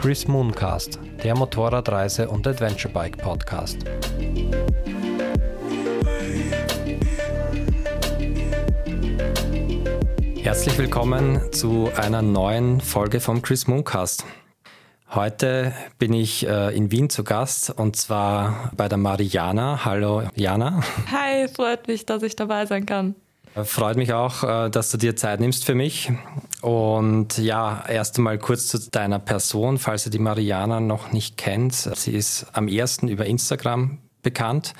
[0.00, 3.78] Chris Mooncast, der Motorradreise- und Adventurebike Podcast.
[10.36, 14.24] Herzlich willkommen zu einer neuen Folge vom Chris Mooncast.
[15.10, 19.84] Heute bin ich äh, in Wien zu Gast und zwar bei der Mariana.
[19.84, 20.80] Hallo Jana.
[21.10, 23.16] Hi, freut mich, dass ich dabei sein kann.
[23.64, 26.12] Freut mich auch, äh, dass du dir Zeit nimmst für mich.
[26.60, 31.74] Und ja, erst einmal kurz zu deiner Person, falls ihr die Mariana noch nicht kennt.
[31.74, 34.74] Sie ist am ersten über Instagram bekannt.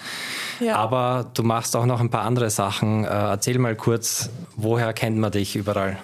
[0.58, 0.74] Ja.
[0.76, 3.04] Aber du machst auch noch ein paar andere Sachen.
[3.04, 5.98] Erzähl mal kurz, woher kennt man dich überall?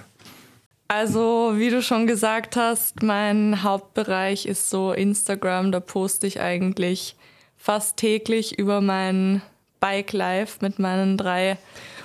[0.87, 5.72] Also, wie du schon gesagt hast, mein Hauptbereich ist so Instagram.
[5.72, 7.16] Da poste ich eigentlich
[7.56, 9.42] fast täglich über mein
[9.80, 11.59] Bike Life mit meinen drei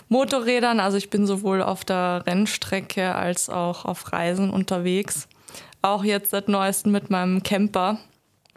[0.10, 0.80] Motorrädern.
[0.80, 5.28] Also ich bin sowohl auf der Rennstrecke als auch auf Reisen unterwegs.
[5.82, 8.00] Auch jetzt seit neuestem mit meinem Camper.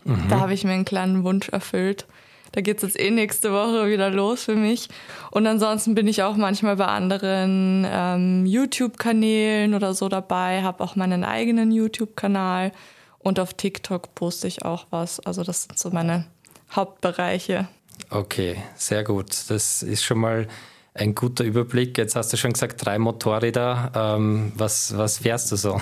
[0.04, 0.28] Mhm.
[0.28, 2.06] Da habe ich mir einen kleinen Wunsch erfüllt.
[2.52, 4.88] Da geht es jetzt eh nächste Woche wieder los für mich.
[5.30, 10.94] Und ansonsten bin ich auch manchmal bei anderen ähm, YouTube-Kanälen oder so dabei, habe auch
[10.94, 12.72] meinen eigenen YouTube-Kanal
[13.18, 15.18] und auf TikTok poste ich auch was.
[15.20, 16.26] Also das sind so meine
[16.74, 17.68] Hauptbereiche.
[18.10, 19.30] Okay, sehr gut.
[19.48, 20.46] Das ist schon mal
[20.94, 21.96] ein guter Überblick.
[21.98, 23.92] Jetzt hast du schon gesagt, drei Motorräder.
[23.94, 25.80] Ähm, was, was fährst du so?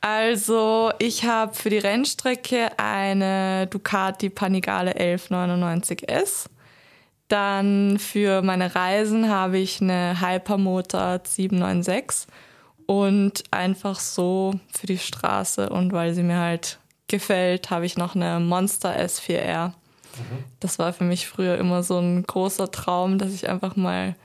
[0.00, 6.46] Also, ich habe für die Rennstrecke eine Ducati Panigale 1199S.
[7.28, 12.26] Dann für meine Reisen habe ich eine Hypermotor 796
[12.86, 18.14] und einfach so für die Straße und weil sie mir halt gefällt, habe ich noch
[18.14, 19.68] eine Monster S4R.
[19.68, 19.74] Mhm.
[20.60, 24.16] Das war für mich früher immer so ein großer Traum, dass ich einfach mal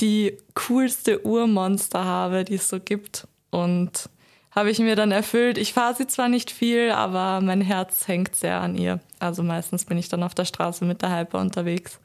[0.00, 3.26] die coolste Urmonster habe, die es so gibt.
[3.50, 4.08] Und
[4.50, 5.58] habe ich mir dann erfüllt.
[5.58, 9.00] Ich fahre sie zwar nicht viel, aber mein Herz hängt sehr an ihr.
[9.18, 12.00] Also meistens bin ich dann auf der Straße mit der Hyper unterwegs.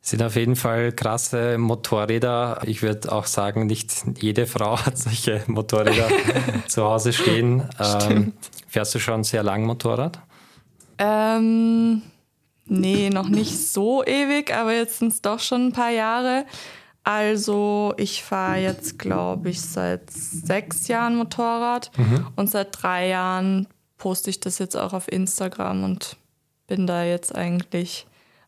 [0.00, 2.60] Sind auf jeden Fall krasse Motorräder.
[2.66, 3.90] Ich würde auch sagen, nicht
[4.20, 6.08] jede Frau hat solche Motorräder
[6.66, 7.62] zu Hause stehen.
[7.80, 8.34] Ähm,
[8.66, 10.18] fährst du schon sehr lang Motorrad?
[10.98, 12.02] Ähm,
[12.66, 16.44] nee, noch nicht so ewig, aber jetzt sind es doch schon ein paar Jahre.
[17.04, 22.26] Also ich fahre jetzt, glaube ich, seit sechs Jahren Motorrad mhm.
[22.34, 26.16] und seit drei Jahren poste ich das jetzt auch auf Instagram und
[26.66, 28.06] bin da jetzt eigentlich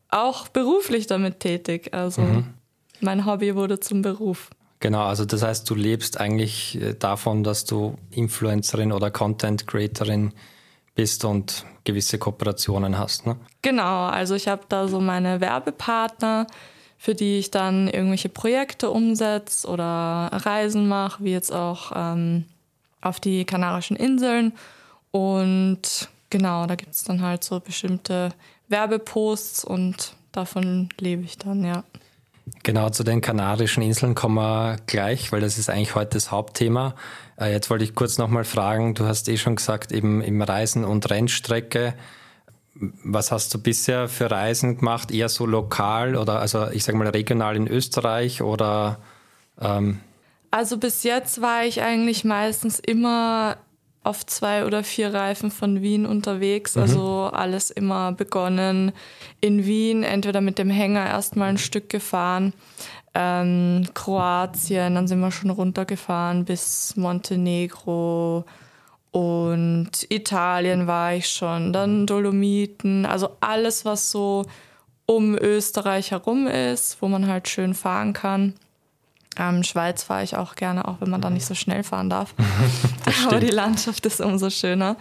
[0.08, 1.92] auch beruflich damit tätig.
[1.92, 2.54] Also mhm.
[3.00, 4.50] mein Hobby wurde zum Beruf.
[4.80, 10.32] Genau, also das heißt, du lebst eigentlich äh, davon, dass du Influencerin oder Content Creatorin
[10.94, 13.26] bist und gewisse Kooperationen hast.
[13.26, 13.36] Ne?
[13.62, 16.46] Genau, also ich habe da so meine Werbepartner,
[16.98, 22.44] für die ich dann irgendwelche Projekte umsetze oder Reisen mache, wie jetzt auch ähm,
[23.00, 24.52] auf die Kanarischen Inseln.
[25.10, 28.32] Und genau, da gibt es dann halt so bestimmte
[28.68, 31.84] Werbeposts und davon lebe ich dann, ja.
[32.62, 36.94] Genau, zu den Kanarischen Inseln kommen wir gleich, weil das ist eigentlich heute das Hauptthema.
[37.40, 40.84] Äh, jetzt wollte ich kurz nochmal fragen, du hast eh schon gesagt, eben im Reisen-
[40.84, 41.94] und Rennstrecke
[43.04, 45.10] was hast du bisher für Reisen gemacht?
[45.10, 48.98] Eher so lokal oder also ich sage mal regional in Österreich oder?
[49.60, 50.00] Ähm
[50.50, 53.56] also bis jetzt war ich eigentlich meistens immer
[54.02, 56.76] auf zwei oder vier Reifen von Wien unterwegs.
[56.76, 56.82] Mhm.
[56.82, 58.92] Also alles immer begonnen
[59.40, 62.52] in Wien, entweder mit dem Hänger erstmal ein Stück gefahren,
[63.14, 68.44] ähm, Kroatien, dann sind wir schon runtergefahren bis Montenegro,
[69.10, 74.44] und Italien war ich schon, dann Dolomiten, also alles, was so
[75.06, 78.54] um Österreich herum ist, wo man halt schön fahren kann.
[79.38, 82.34] Ähm, Schweiz fahre ich auch gerne, auch wenn man da nicht so schnell fahren darf.
[83.26, 84.96] Aber die Landschaft ist umso schöner.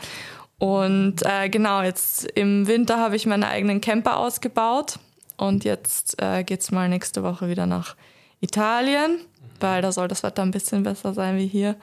[0.58, 5.00] Und äh, genau, jetzt im Winter habe ich meine eigenen Camper ausgebaut.
[5.38, 7.96] Und jetzt äh, geht es mal nächste Woche wieder nach
[8.40, 9.20] Italien,
[9.60, 11.76] weil da soll das Wetter ein bisschen besser sein wie hier.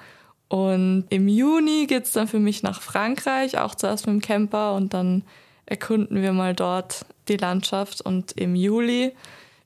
[0.53, 4.75] Und im Juni geht es dann für mich nach Frankreich, auch zuerst mit dem Camper
[4.75, 5.23] und dann
[5.65, 8.03] erkunden wir mal dort die Landschaft.
[8.03, 9.15] Und im Juli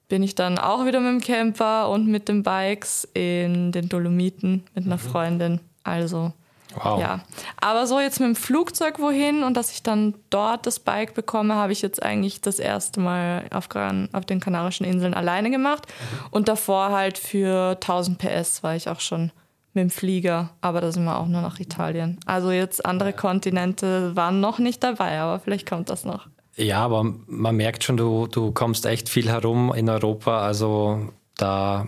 [0.06, 4.62] bin ich dann auch wieder mit dem Camper und mit den Bikes in den Dolomiten
[4.77, 5.00] mit einer mhm.
[5.00, 5.61] Freundin.
[5.83, 6.33] Also
[6.77, 7.00] wow.
[7.00, 7.25] ja.
[7.61, 11.56] Aber so jetzt mit dem Flugzeug wohin und dass ich dann dort das Bike bekomme,
[11.56, 13.69] habe ich jetzt eigentlich das erste Mal auf,
[14.12, 15.88] auf den Kanarischen Inseln alleine gemacht.
[15.88, 16.27] Mhm.
[16.31, 19.33] Und davor halt für 1000 PS war ich auch schon
[19.76, 22.19] mit dem Flieger, aber da sind wir auch nur nach Italien.
[22.26, 26.26] Also jetzt andere Kontinente waren noch nicht dabei, aber vielleicht kommt das noch.
[26.56, 30.40] Ja, aber man merkt schon, du, du kommst echt viel herum in Europa.
[30.40, 31.87] Also da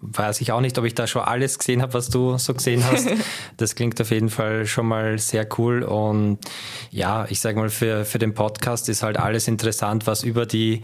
[0.00, 2.84] weiß ich auch nicht, ob ich da schon alles gesehen habe, was du so gesehen
[2.84, 3.08] hast.
[3.56, 5.82] Das klingt auf jeden Fall schon mal sehr cool.
[5.82, 6.38] Und
[6.90, 10.82] ja, ich sage mal, für, für den Podcast ist halt alles interessant, was über die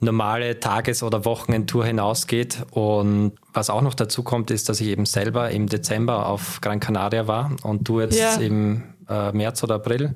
[0.00, 2.58] normale Tages- oder Wochenendtour hinausgeht.
[2.70, 6.80] Und was auch noch dazu kommt, ist, dass ich eben selber im Dezember auf Gran
[6.80, 8.34] Canaria war und du jetzt ja.
[8.36, 10.14] im äh, März oder April.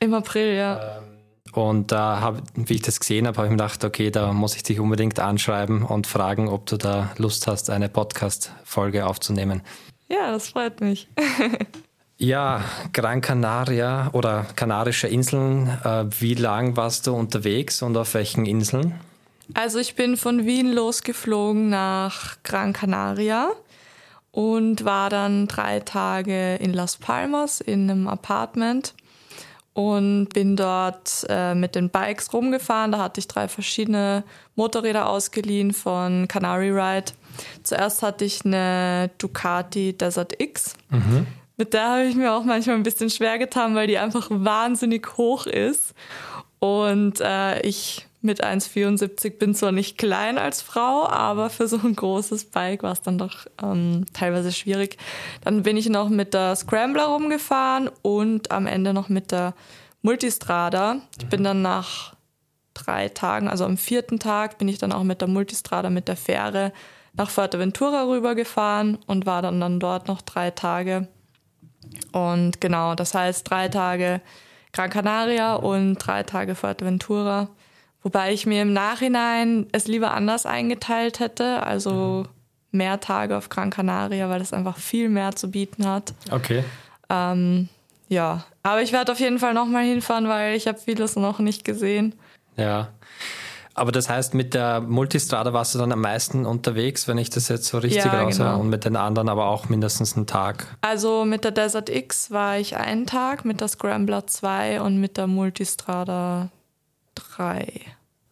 [0.00, 0.98] Im April, ja.
[0.98, 1.04] Ähm,
[1.52, 4.54] und da habe, wie ich das gesehen habe, habe ich mir gedacht, okay, da muss
[4.54, 9.62] ich dich unbedingt anschreiben und fragen, ob du da Lust hast, eine Podcast-Folge aufzunehmen.
[10.08, 11.08] Ja, das freut mich.
[12.18, 15.68] ja, Gran Canaria oder Kanarische Inseln.
[15.84, 18.94] Äh, wie lang warst du unterwegs und auf welchen Inseln?
[19.54, 23.50] Also ich bin von Wien losgeflogen nach Gran Canaria
[24.30, 28.94] und war dann drei Tage in Las Palmas in einem Apartment
[29.78, 32.90] und bin dort äh, mit den Bikes rumgefahren.
[32.90, 34.24] Da hatte ich drei verschiedene
[34.56, 37.12] Motorräder ausgeliehen von Canary Ride.
[37.62, 40.74] Zuerst hatte ich eine Ducati Desert X.
[40.90, 41.28] Mhm.
[41.56, 45.16] Mit der habe ich mir auch manchmal ein bisschen schwer getan, weil die einfach wahnsinnig
[45.16, 45.94] hoch ist.
[46.58, 51.94] Und äh, ich mit 1,74 bin zwar nicht klein als Frau, aber für so ein
[51.94, 54.96] großes Bike war es dann doch ähm, teilweise schwierig.
[55.44, 59.54] Dann bin ich noch mit der Scrambler rumgefahren und am Ende noch mit der
[60.02, 60.96] Multistrada.
[61.18, 62.14] Ich bin dann nach
[62.74, 66.16] drei Tagen, also am vierten Tag, bin ich dann auch mit der Multistrada, mit der
[66.16, 66.72] Fähre
[67.14, 71.08] nach Fuerteventura rübergefahren und war dann, dann dort noch drei Tage.
[72.12, 74.20] Und genau, das heißt drei Tage
[74.72, 77.48] Gran Canaria und drei Tage Fuerteventura.
[78.02, 82.26] Wobei ich mir im Nachhinein es lieber anders eingeteilt hätte, also
[82.70, 86.14] mehr Tage auf Gran Canaria, weil es einfach viel mehr zu bieten hat.
[86.30, 86.64] Okay.
[87.10, 87.68] Ähm,
[88.08, 91.64] ja, aber ich werde auf jeden Fall nochmal hinfahren, weil ich habe vieles noch nicht
[91.64, 92.14] gesehen.
[92.56, 92.88] Ja.
[93.74, 97.48] Aber das heißt, mit der Multistrada warst du dann am meisten unterwegs, wenn ich das
[97.48, 98.58] jetzt so richtig ja, raus genau.
[98.58, 100.66] und mit den anderen aber auch mindestens einen Tag.
[100.80, 105.16] Also mit der Desert X war ich einen Tag, mit der Scrambler zwei und mit
[105.16, 106.48] der Multistrada
[107.14, 107.68] drei.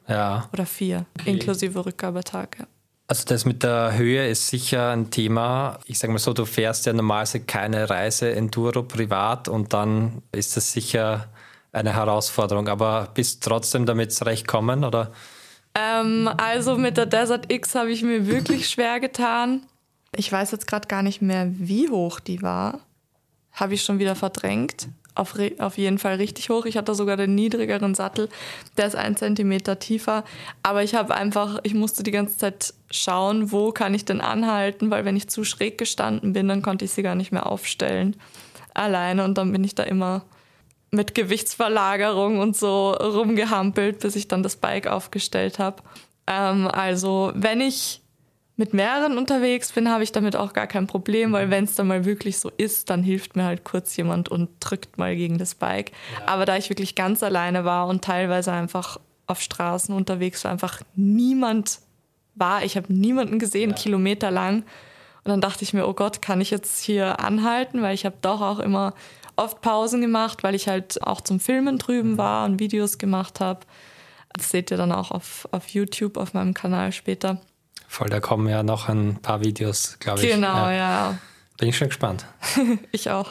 [0.08, 0.48] Ja.
[0.52, 1.30] Oder vier, okay.
[1.32, 2.58] inklusive Rückgabetag.
[2.58, 2.66] Ja.
[3.08, 5.78] Also das mit der Höhe ist sicher ein Thema.
[5.86, 10.56] Ich sage mal so, du fährst ja normalerweise keine Reise Enduro privat und dann ist
[10.56, 11.28] das sicher
[11.72, 12.66] eine Herausforderung.
[12.68, 15.12] Aber bist trotzdem damit zurechtkommen oder?
[15.76, 19.62] Ähm, also mit der Desert X habe ich mir wirklich schwer getan.
[20.16, 22.80] Ich weiß jetzt gerade gar nicht mehr, wie hoch die war.
[23.52, 26.66] Habe ich schon wieder verdrängt auf, auf jeden Fall richtig hoch.
[26.66, 28.28] Ich hatte sogar den niedrigeren Sattel,
[28.76, 30.24] der ist ein Zentimeter tiefer.
[30.62, 34.90] Aber ich habe einfach, ich musste die ganze Zeit schauen, wo kann ich denn anhalten,
[34.90, 38.16] weil wenn ich zu schräg gestanden bin, dann konnte ich sie gar nicht mehr aufstellen
[38.76, 40.22] alleine und dann bin ich da immer
[40.90, 45.82] mit Gewichtsverlagerung und so rumgehampelt, bis ich dann das Bike aufgestellt habe.
[46.26, 48.02] Ähm, also wenn ich
[48.56, 51.88] mit mehreren unterwegs bin, habe ich damit auch gar kein Problem, weil wenn es dann
[51.88, 55.54] mal wirklich so ist, dann hilft mir halt kurz jemand und drückt mal gegen das
[55.54, 55.92] Bike.
[56.18, 56.28] Ja.
[56.28, 60.80] Aber da ich wirklich ganz alleine war und teilweise einfach auf Straßen unterwegs war, einfach
[60.94, 61.80] niemand
[62.34, 63.76] war, ich habe niemanden gesehen, ja.
[63.76, 64.64] Kilometer lang.
[65.24, 68.16] Und dann dachte ich mir, oh Gott, kann ich jetzt hier anhalten, weil ich habe
[68.22, 68.94] doch auch immer
[69.34, 72.18] oft Pausen gemacht, weil ich halt auch zum Filmen drüben mhm.
[72.18, 73.60] war und Videos gemacht habe.
[74.32, 77.40] Das seht ihr dann auch auf, auf YouTube, auf meinem Kanal später.
[77.96, 80.30] Voll, da kommen ja noch ein paar Videos, glaube ich.
[80.30, 80.74] Genau, ja.
[80.74, 81.18] ja.
[81.56, 82.26] Bin ich schon gespannt.
[82.92, 83.30] ich auch.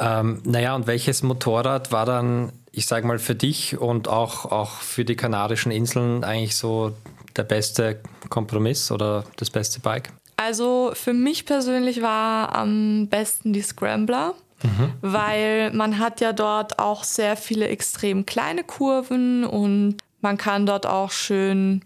[0.00, 4.80] Ähm, naja, und welches Motorrad war dann, ich sage mal, für dich und auch, auch
[4.80, 6.92] für die Kanarischen Inseln eigentlich so
[7.36, 10.12] der beste Kompromiss oder das beste Bike?
[10.34, 14.34] Also für mich persönlich war am besten die Scrambler,
[14.64, 14.92] mhm.
[15.02, 20.84] weil man hat ja dort auch sehr viele extrem kleine Kurven und man kann dort
[20.84, 21.84] auch schön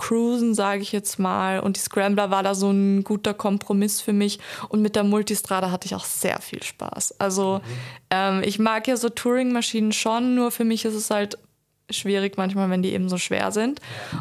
[0.00, 1.60] Cruisen, sage ich jetzt mal.
[1.60, 4.40] Und die Scrambler war da so ein guter Kompromiss für mich.
[4.70, 7.20] Und mit der Multistrada hatte ich auch sehr viel Spaß.
[7.20, 7.72] Also mhm.
[8.10, 11.36] ähm, ich mag ja so Touring-Maschinen schon, nur für mich ist es halt
[11.90, 13.80] schwierig manchmal, wenn die eben so schwer sind.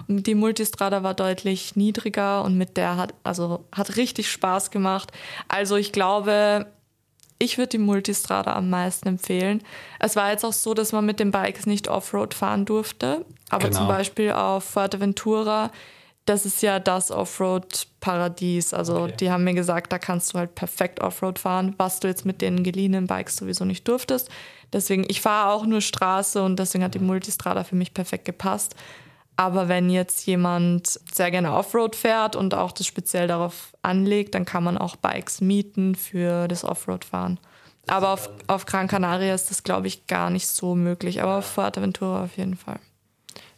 [0.10, 5.14] Und die Multistrada war deutlich niedriger und mit der hat, also hat richtig Spaß gemacht.
[5.48, 6.68] Also ich glaube,
[7.38, 9.64] ich würde die Multistrada am meisten empfehlen.
[10.00, 13.26] Es war jetzt auch so, dass man mit den Bikes nicht Offroad fahren durfte.
[13.50, 13.80] Aber genau.
[13.80, 15.72] zum Beispiel auf Fuerteventura,
[16.26, 18.74] das ist ja das Offroad-Paradies.
[18.74, 19.14] Also okay.
[19.20, 22.42] die haben mir gesagt, da kannst du halt perfekt Offroad fahren, was du jetzt mit
[22.42, 24.30] den geliehenen Bikes sowieso nicht durftest.
[24.72, 28.76] Deswegen, ich fahre auch nur Straße und deswegen hat die Multistrada für mich perfekt gepasst.
[29.36, 34.46] Aber wenn jetzt jemand sehr gerne Offroad fährt und auch das speziell darauf anlegt, dann
[34.46, 37.40] kann man auch Bikes mieten für das Offroad-Fahren.
[37.88, 41.24] Aber auf, auf Gran Canaria ist das, glaube ich, gar nicht so möglich.
[41.24, 42.80] Aber auf Fuerteventura auf jeden Fall.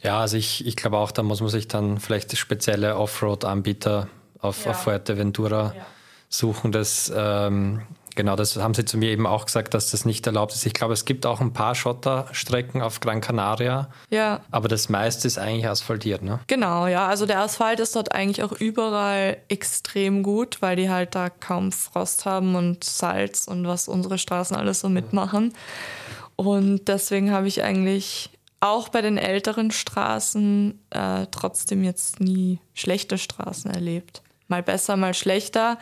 [0.01, 4.07] Ja, also ich, ich glaube auch, da muss man sich dann vielleicht spezielle Offroad-Anbieter
[4.39, 4.71] auf, ja.
[4.71, 5.85] auf Fuerteventura ja.
[6.29, 6.71] suchen.
[6.71, 7.81] Das ähm,
[8.15, 10.65] Genau, das haben sie zu mir eben auch gesagt, dass das nicht erlaubt ist.
[10.65, 13.89] Ich glaube, es gibt auch ein paar Schotterstrecken auf Gran Canaria.
[14.09, 14.41] Ja.
[14.51, 16.39] Aber das meiste ist eigentlich asphaltiert, ne?
[16.47, 17.07] Genau, ja.
[17.07, 21.71] Also der Asphalt ist dort eigentlich auch überall extrem gut, weil die halt da kaum
[21.71, 25.53] Frost haben und Salz und was unsere Straßen alles so mitmachen.
[26.35, 28.29] Und deswegen habe ich eigentlich
[28.61, 34.21] auch bei den älteren Straßen äh, trotzdem jetzt nie schlechte Straßen erlebt.
[34.47, 35.77] Mal besser, mal schlechter.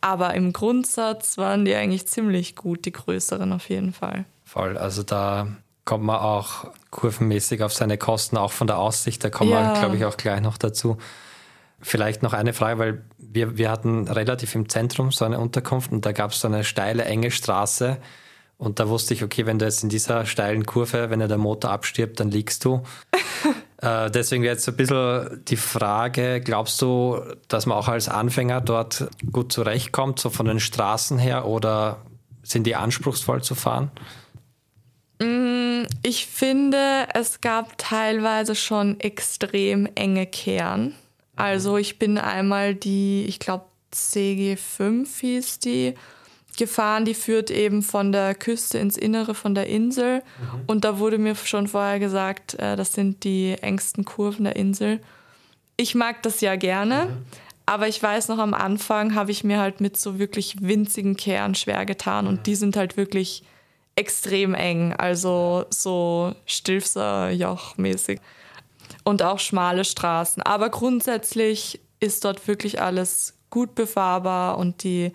[0.00, 4.24] Aber im Grundsatz waren die eigentlich ziemlich gut, die größeren auf jeden Fall.
[4.44, 5.46] Voll, also da
[5.84, 9.74] kommt man auch kurvenmäßig auf seine Kosten, auch von der Aussicht, da kommen ja.
[9.74, 10.98] wir, glaube ich, auch gleich noch dazu.
[11.80, 16.06] Vielleicht noch eine Frage, weil wir, wir hatten relativ im Zentrum so eine Unterkunft und
[16.06, 17.98] da gab es so eine steile, enge Straße.
[18.62, 21.72] Und da wusste ich, okay, wenn du jetzt in dieser steilen Kurve, wenn der Motor
[21.72, 22.82] abstirbt, dann liegst du.
[23.78, 28.60] Äh, deswegen wäre jetzt ein bisschen die Frage, glaubst du, dass man auch als Anfänger
[28.60, 32.00] dort gut zurechtkommt, so von den Straßen her, oder
[32.44, 33.90] sind die anspruchsvoll zu fahren?
[35.20, 40.94] Mm, ich finde, es gab teilweise schon extrem enge Kern.
[41.34, 45.94] Also ich bin einmal die, ich glaube CG5 hieß die,
[46.56, 50.18] gefahren, die führt eben von der Küste ins Innere von der Insel.
[50.18, 50.60] Mhm.
[50.66, 55.00] Und da wurde mir schon vorher gesagt, äh, das sind die engsten Kurven der Insel.
[55.76, 57.24] Ich mag das ja gerne, mhm.
[57.66, 61.54] aber ich weiß noch, am Anfang habe ich mir halt mit so wirklich winzigen Kehren
[61.54, 62.26] schwer getan.
[62.26, 62.42] Und mhm.
[62.44, 63.42] die sind halt wirklich
[63.96, 68.20] extrem eng, also so Stilfser-Joch-mäßig.
[69.04, 70.42] Und auch schmale Straßen.
[70.42, 75.12] Aber grundsätzlich ist dort wirklich alles gut befahrbar und die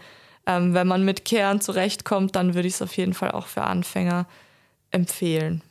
[0.48, 3.63] ähm, wenn man mit Kehren zurechtkommt, dann würde ich es auf jeden Fall auch für
[3.63, 4.25] Anfänger
[4.89, 5.62] empfehlen.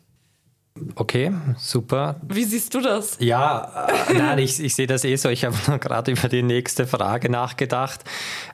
[0.95, 2.21] Okay, super.
[2.29, 3.17] Wie siehst du das?
[3.19, 5.31] Ja, äh, nein, ich, ich sehe das eh so.
[5.31, 8.05] Ich habe gerade über die nächste Frage nachgedacht.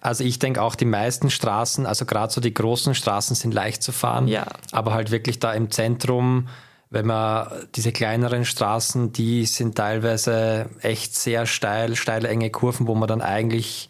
[0.00, 3.82] Also ich denke auch, die meisten Straßen, also gerade so die großen Straßen sind leicht
[3.82, 4.28] zu fahren.
[4.28, 4.46] Ja.
[4.70, 6.48] Aber halt wirklich da im Zentrum,
[6.90, 12.94] wenn man diese kleineren Straßen, die sind teilweise echt sehr steil, steile, enge Kurven, wo
[12.94, 13.88] man dann eigentlich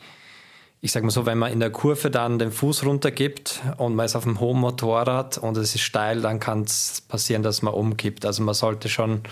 [0.84, 4.04] ich sage mal so, wenn man in der Kurve dann den Fuß runtergibt und man
[4.04, 7.72] ist auf einem hohen Motorrad und es ist steil, dann kann es passieren, dass man
[7.72, 8.26] umkippt.
[8.26, 9.22] Also man sollte schon,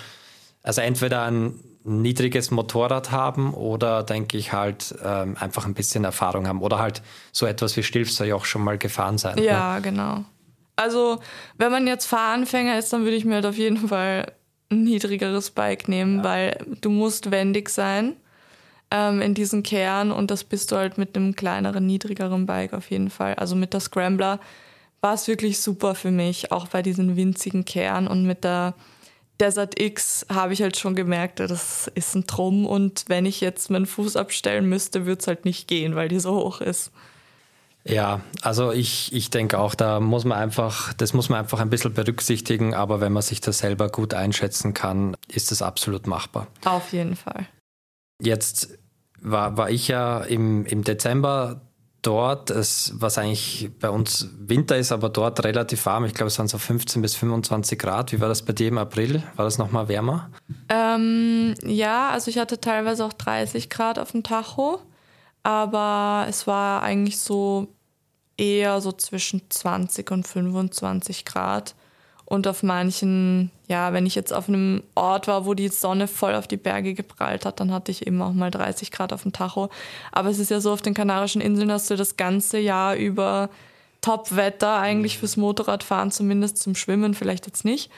[0.62, 6.46] also entweder ein niedriges Motorrad haben oder denke ich halt ähm, einfach ein bisschen Erfahrung
[6.46, 7.02] haben oder halt
[7.32, 9.36] so etwas wie Stilfser ja auch schon mal gefahren sein.
[9.38, 9.82] Ja, ne?
[9.82, 10.24] genau.
[10.76, 11.18] Also
[11.58, 14.34] wenn man jetzt Fahranfänger ist, dann würde ich mir halt auf jeden Fall
[14.70, 16.24] ein niedrigeres Bike nehmen, ja.
[16.24, 18.14] weil du musst wendig sein
[18.90, 22.90] ähm, in diesen Kern und das bist du halt mit einem kleineren, niedrigeren Bike auf
[22.90, 23.34] jeden Fall.
[23.34, 24.40] Also mit der Scrambler
[25.00, 28.74] war es wirklich super für mich, auch bei diesen winzigen Kern und mit der
[29.40, 33.70] Desert X habe ich halt schon gemerkt, das ist ein Trumm und wenn ich jetzt
[33.70, 36.92] meinen Fuß abstellen müsste, würde es halt nicht gehen, weil die so hoch ist.
[37.84, 41.70] Ja, also ich, ich denke auch, da muss man einfach, das muss man einfach ein
[41.70, 46.46] bisschen berücksichtigen, aber wenn man sich das selber gut einschätzen kann, ist das absolut machbar.
[46.66, 47.46] Auf jeden Fall.
[48.20, 48.78] Jetzt
[49.22, 51.62] war, war ich ja im, im Dezember
[52.02, 56.04] dort, es, was eigentlich bei uns Winter ist, aber dort relativ warm.
[56.04, 58.12] Ich glaube, es waren so 15 bis 25 Grad.
[58.12, 59.22] Wie war das bei dir im April?
[59.36, 60.30] War das nochmal wärmer?
[60.68, 64.80] Ähm, ja, also ich hatte teilweise auch 30 Grad auf dem Tacho,
[65.42, 67.68] aber es war eigentlich so
[68.36, 71.74] eher so zwischen 20 und 25 Grad.
[72.30, 76.36] Und auf manchen, ja, wenn ich jetzt auf einem Ort war, wo die Sonne voll
[76.36, 79.32] auf die Berge geprallt hat, dann hatte ich eben auch mal 30 Grad auf dem
[79.32, 79.68] Tacho.
[80.12, 83.50] Aber es ist ja so, auf den Kanarischen Inseln hast du das ganze Jahr über
[84.00, 87.90] Top-Wetter eigentlich fürs Motorradfahren, zumindest zum Schwimmen, vielleicht jetzt nicht.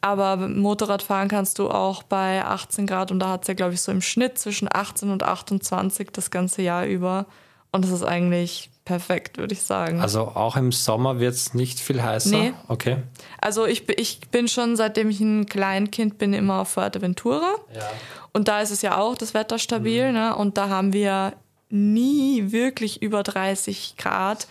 [0.00, 3.80] Aber Motorradfahren kannst du auch bei 18 Grad und da hat es ja, glaube ich,
[3.80, 7.26] so im Schnitt zwischen 18 und 28 das ganze Jahr über.
[7.72, 10.00] Und das ist eigentlich perfekt, würde ich sagen.
[10.00, 12.30] Also auch im Sommer wird es nicht viel heißer?
[12.30, 12.54] Nee.
[12.68, 12.98] Okay.
[13.40, 17.54] Also ich, ich bin schon, seitdem ich ein Kleinkind bin, immer auf Fuerteventura.
[17.74, 17.90] Ja.
[18.32, 20.08] Und da ist es ja auch das Wetter stabil.
[20.08, 20.14] Mhm.
[20.14, 20.36] Ne?
[20.36, 21.34] Und da haben wir
[21.70, 24.46] nie wirklich über 30 Grad.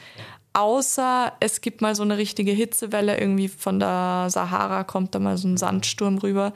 [0.54, 5.38] Außer es gibt mal so eine richtige Hitzewelle, irgendwie von der Sahara kommt da mal
[5.38, 6.54] so ein Sandsturm rüber.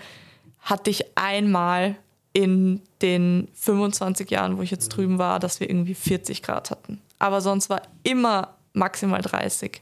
[0.60, 1.96] Hatte ich einmal
[2.34, 7.00] in den 25 Jahren, wo ich jetzt drüben war, dass wir irgendwie 40 Grad hatten
[7.20, 9.82] aber sonst war immer maximal 30.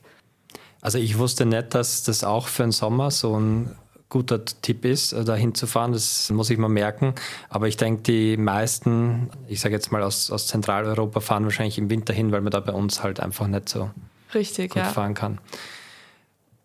[0.82, 3.76] Also ich wusste nicht, dass das auch für den Sommer so ein
[4.10, 5.92] guter Tipp ist, äh, da hinzufahren.
[5.92, 7.16] Das muss ich mal merken.
[7.50, 11.90] Aber ich denke, die meisten, ich sage jetzt mal aus, aus Zentraleuropa, fahren wahrscheinlich im
[11.90, 13.90] Winter hin, weil man da bei uns halt einfach nicht so
[14.34, 14.90] Richtig, gut ja.
[14.90, 15.40] fahren kann.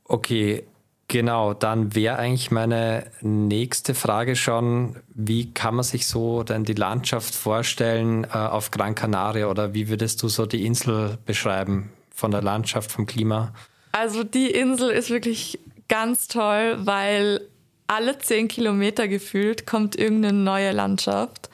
[0.05, 0.65] Okay,
[1.11, 6.75] Genau, dann wäre eigentlich meine nächste Frage schon, wie kann man sich so denn die
[6.75, 12.31] Landschaft vorstellen äh, auf Gran Canaria oder wie würdest du so die Insel beschreiben von
[12.31, 13.55] der Landschaft, vom Klima?
[13.93, 17.41] Also die Insel ist wirklich ganz toll, weil
[17.87, 21.49] alle zehn Kilometer gefühlt kommt irgendeine neue Landschaft.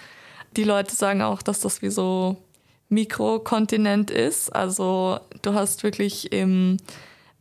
[0.57, 2.37] Die Leute sagen auch, dass das wie so
[2.89, 4.55] Mikrokontinent ist.
[4.55, 6.79] Also du hast wirklich im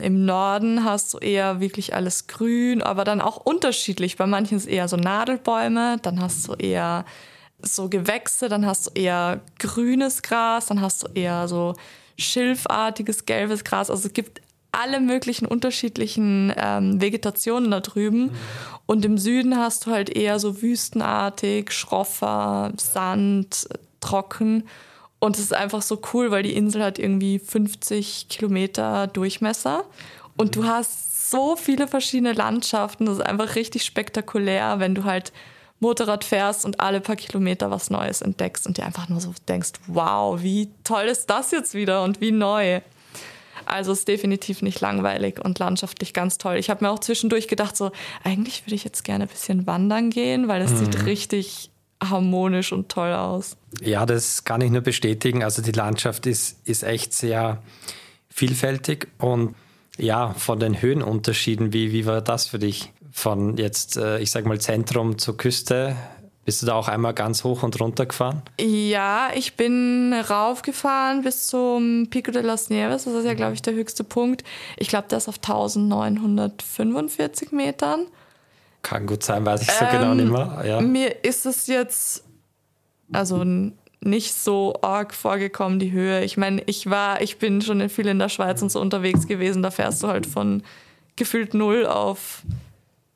[0.04, 4.18] im Norden hast du eher wirklich alles grün, aber dann auch unterschiedlich.
[4.18, 7.06] Bei manchen ist eher so Nadelbäume, dann hast du eher
[7.62, 11.74] so Gewächse, dann hast du eher grünes Gras, dann hast du eher so
[12.18, 13.90] schilfartiges gelbes Gras.
[13.90, 14.42] Also es gibt
[14.74, 18.24] alle möglichen unterschiedlichen ähm, Vegetationen da drüben.
[18.24, 18.32] Mhm.
[18.86, 23.68] Und im Süden hast du halt eher so wüstenartig, schroffer, Sand,
[24.02, 24.66] trocken.
[25.24, 29.86] Und es ist einfach so cool, weil die Insel hat irgendwie 50 Kilometer Durchmesser.
[30.36, 33.06] Und du hast so viele verschiedene Landschaften.
[33.06, 35.32] Das ist einfach richtig spektakulär, wenn du halt
[35.80, 39.72] Motorrad fährst und alle paar Kilometer was Neues entdeckst und dir einfach nur so denkst,
[39.88, 42.82] wow, wie toll ist das jetzt wieder und wie neu.
[43.65, 46.58] Also es ist definitiv nicht langweilig und landschaftlich ganz toll.
[46.58, 47.94] Ich habe mir auch zwischendurch gedacht, so
[48.25, 50.77] eigentlich würde ich jetzt gerne ein bisschen wandern gehen, weil es mhm.
[50.80, 51.70] sieht richtig
[52.10, 53.56] harmonisch und toll aus.
[53.82, 55.44] Ja, das kann ich nur bestätigen.
[55.44, 57.62] Also die Landschaft ist, ist echt sehr
[58.30, 59.56] vielfältig und
[59.98, 62.92] ja, von den Höhenunterschieden, wie, wie war das für dich?
[63.12, 65.96] Von jetzt, äh, ich sag mal, Zentrum zur Küste,
[66.46, 68.42] bist du da auch einmal ganz hoch und runter gefahren?
[68.60, 73.06] Ja, ich bin raufgefahren bis zum Pico de las Nieves.
[73.06, 74.44] Das ist ja, glaube ich, der höchste Punkt.
[74.78, 78.08] Ich glaube, der ist auf 1945 Metern.
[78.84, 80.66] Kann gut sein, weiß ich so genau ähm, genau nicht mehr.
[80.66, 80.82] Ja.
[80.82, 82.24] Mir ist es jetzt
[83.12, 83.44] also
[84.02, 86.24] nicht so arg vorgekommen, die Höhe.
[86.24, 89.63] Ich meine, ich war, ich bin schon viel in der Schweiz und so unterwegs gewesen.
[89.63, 90.63] Da fährst du halt von
[91.16, 92.44] gefühlt null auf,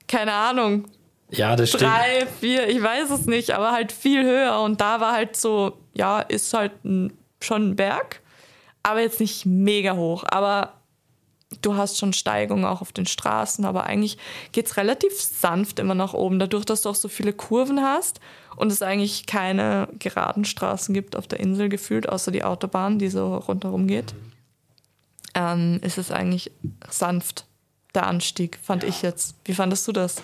[0.07, 0.85] keine Ahnung,
[1.29, 1.83] ja, das stimmt.
[1.83, 4.61] Drei, vier, ich weiß es nicht, aber halt viel höher.
[4.61, 8.21] Und da war halt so, ja, ist halt ein, schon ein Berg,
[8.83, 10.23] aber jetzt nicht mega hoch.
[10.27, 10.73] Aber
[11.61, 14.17] du hast schon Steigung auch auf den Straßen, aber eigentlich
[14.51, 18.19] geht es relativ sanft immer nach oben, dadurch, dass du auch so viele Kurven hast
[18.55, 23.09] und es eigentlich keine geraden Straßen gibt auf der Insel gefühlt, außer die Autobahn, die
[23.09, 24.13] so rundherum geht,
[25.35, 26.51] ähm, ist es eigentlich
[26.89, 27.45] sanft,
[27.95, 28.89] der Anstieg, fand ja.
[28.89, 29.35] ich jetzt.
[29.45, 30.17] Wie fandest du das?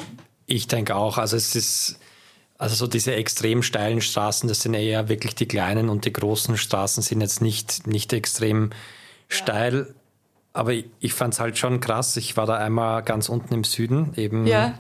[0.46, 2.00] Ich denke auch, also es ist
[2.58, 6.58] also so diese extrem steilen Straßen, das sind eher wirklich die kleinen und die großen
[6.58, 8.76] Straßen sind jetzt nicht, nicht extrem ja.
[9.28, 9.96] steil
[10.54, 12.16] aber ich fand es halt schon krass.
[12.16, 14.46] Ich war da einmal ganz unten im Süden, eben.
[14.46, 14.76] Ja.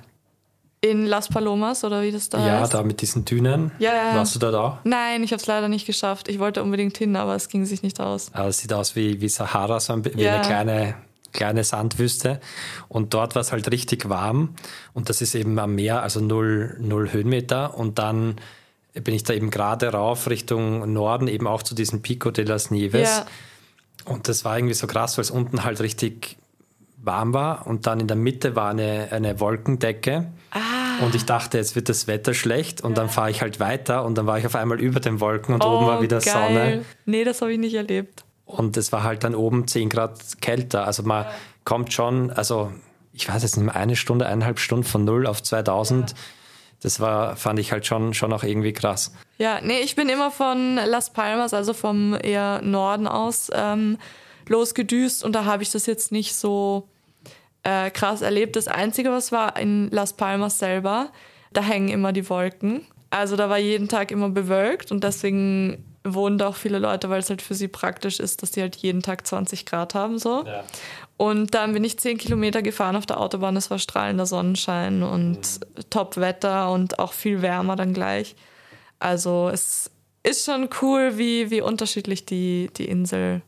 [0.82, 2.74] In Las Palomas oder wie das da ja, heißt?
[2.74, 3.72] Ja, da mit diesen Dünen.
[3.80, 4.16] Ja, ja.
[4.16, 4.80] Warst du da da?
[4.84, 6.28] Nein, ich habe es leider nicht geschafft.
[6.28, 8.30] Ich wollte unbedingt hin, aber es ging sich nicht aus.
[8.34, 10.36] Aber es sieht aus wie, wie Sahara, so ein, wie ja.
[10.36, 10.96] eine kleine,
[11.32, 12.42] kleine Sandwüste.
[12.90, 14.56] Und dort war es halt richtig warm.
[14.94, 17.78] Und das ist eben am Meer, also null, null Höhenmeter.
[17.78, 18.36] Und dann
[18.94, 22.72] bin ich da eben gerade rauf Richtung Norden, eben auch zu diesem Pico de las
[22.72, 23.10] Nieves.
[23.10, 23.26] Ja.
[24.06, 26.38] Und das war irgendwie so krass, weil es unten halt richtig
[26.98, 30.32] warm war und dann in der Mitte war eine, eine Wolkendecke.
[30.52, 31.04] Ah.
[31.04, 32.96] Und ich dachte, jetzt wird das Wetter schlecht und ja.
[32.96, 35.66] dann fahre ich halt weiter und dann war ich auf einmal über den Wolken und
[35.66, 36.34] oh, oben war wieder geil.
[36.34, 36.86] Sonne.
[37.06, 38.24] Nee, das habe ich nicht erlebt.
[38.46, 40.86] Und es war halt dann oben 10 Grad kälter.
[40.86, 41.32] Also man ja.
[41.66, 42.72] kommt schon, also
[43.12, 46.12] ich weiß jetzt nicht mehr, eine Stunde, eineinhalb Stunden von 0 auf 2000.
[46.12, 46.16] Ja
[46.84, 49.14] das war, fand ich halt schon, schon auch irgendwie krass.
[49.38, 53.98] Ja, nee, ich bin immer von Las Palmas, also vom eher Norden aus, ähm,
[54.48, 56.88] losgedüst und da habe ich das jetzt nicht so
[57.64, 58.56] äh, krass erlebt.
[58.56, 61.12] Das Einzige, was war in Las Palmas selber,
[61.52, 62.86] da hängen immer die Wolken.
[63.10, 67.20] Also da war jeden Tag immer bewölkt und deswegen wohnen da auch viele Leute, weil
[67.20, 70.20] es halt für sie praktisch ist, dass die halt jeden Tag 20 Grad haben.
[70.20, 70.44] So.
[70.46, 70.64] Ja.
[71.18, 73.56] Und dann bin ich 10 Kilometer gefahren auf der Autobahn.
[73.56, 75.90] Es war strahlender Sonnenschein und mhm.
[75.90, 78.36] Top-Wetter und auch viel wärmer dann gleich.
[79.00, 79.92] Also es
[80.24, 83.42] ist schon cool, wie, wie unterschiedlich die, die Insel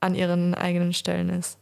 [0.00, 1.58] an ihren eigenen Stellen ist.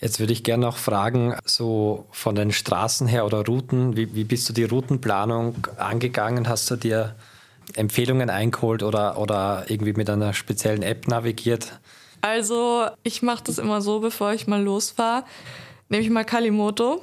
[0.00, 4.24] Jetzt würde ich gerne noch fragen, so von den Straßen her oder Routen, wie, wie
[4.24, 6.48] bist du die Routenplanung angegangen?
[6.48, 7.14] Hast du dir
[7.74, 11.78] Empfehlungen eingeholt oder, oder irgendwie mit einer speziellen App navigiert?
[12.20, 15.24] Also ich mache das immer so, bevor ich mal losfahre,
[15.88, 17.00] nehme ich mal Kalimoto,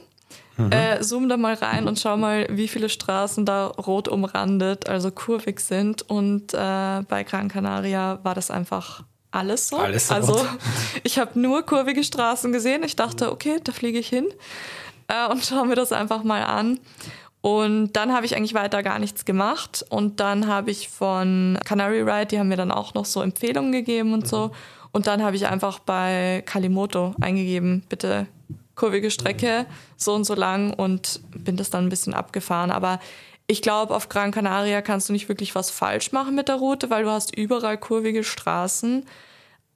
[0.65, 0.71] mhm.
[0.71, 5.11] äh, zoom da mal rein und schau mal, wie viele Straßen da rot umrandet, also
[5.11, 6.01] kurvig sind.
[6.09, 9.77] Und äh, bei Gran Canaria war das einfach alles so.
[9.77, 10.15] Alles so.
[10.15, 10.45] Also
[11.03, 12.83] ich habe nur kurvige Straßen gesehen.
[12.83, 14.27] Ich dachte, okay, da fliege ich hin
[15.07, 16.79] äh, und schaue mir das einfach mal an.
[17.41, 19.83] Und dann habe ich eigentlich weiter gar nichts gemacht.
[19.89, 23.71] Und dann habe ich von Canary Ride, die haben mir dann auch noch so Empfehlungen
[23.71, 24.27] gegeben und mhm.
[24.27, 24.51] so.
[24.91, 28.27] Und dann habe ich einfach bei Kalimoto eingegeben, bitte
[28.81, 32.71] kurvige Strecke, so und so lang und bin das dann ein bisschen abgefahren.
[32.71, 32.99] Aber
[33.45, 36.89] ich glaube, auf Gran Canaria kannst du nicht wirklich was falsch machen mit der Route,
[36.89, 39.05] weil du hast überall kurvige Straßen,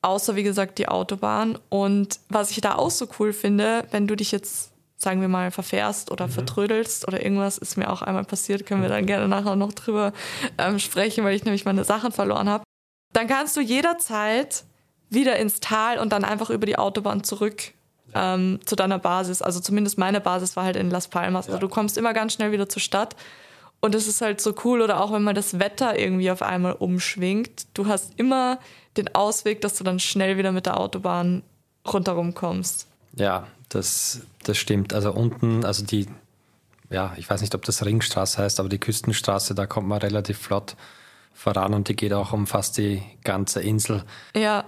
[0.01, 1.59] außer wie gesagt die Autobahn.
[1.69, 5.51] Und was ich da auch so cool finde, wenn du dich jetzt sagen wir mal,
[5.51, 6.31] verfährst oder mhm.
[6.31, 10.13] vertrödelst oder irgendwas, ist mir auch einmal passiert, können wir dann gerne nachher noch drüber
[10.57, 12.63] ähm, sprechen, weil ich nämlich meine Sachen verloren habe.
[13.13, 14.63] Dann kannst du jederzeit
[15.09, 17.73] wieder ins Tal und dann einfach über die Autobahn zurück
[18.15, 19.41] ähm, zu deiner Basis.
[19.41, 21.47] Also zumindest meine Basis war halt in Las Palmas.
[21.47, 23.15] Also du kommst immer ganz schnell wieder zur Stadt.
[23.81, 24.81] Und das ist halt so cool.
[24.81, 27.67] Oder auch wenn mal das Wetter irgendwie auf einmal umschwingt.
[27.73, 28.59] Du hast immer
[28.97, 31.43] den Ausweg, dass du dann schnell wieder mit der Autobahn
[31.85, 32.87] rundherum kommst.
[33.15, 34.93] Ja, das, das stimmt.
[34.93, 36.07] Also unten, also die,
[36.89, 40.37] ja, ich weiß nicht, ob das Ringstraße heißt, aber die Küstenstraße, da kommt man relativ
[40.39, 40.75] flott
[41.33, 44.03] voran und die geht auch um fast die ganze Insel.
[44.35, 44.63] Ja.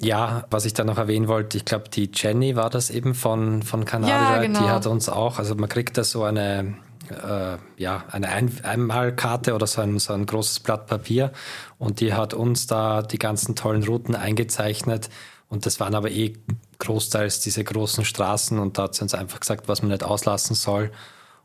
[0.00, 3.62] Ja, was ich da noch erwähnen wollte, ich glaube, die Jenny war das eben von,
[3.62, 4.60] von Canaria, ja, genau.
[4.60, 6.76] die hat uns auch, also man kriegt da so eine,
[7.10, 11.32] äh, ja, eine ein Einmalkarte oder so ein, so ein großes Blatt Papier
[11.78, 15.10] und die hat uns da die ganzen tollen Routen eingezeichnet
[15.48, 16.34] und das waren aber eh
[16.78, 20.54] großteils diese großen Straßen und da hat sie uns einfach gesagt, was man nicht auslassen
[20.54, 20.92] soll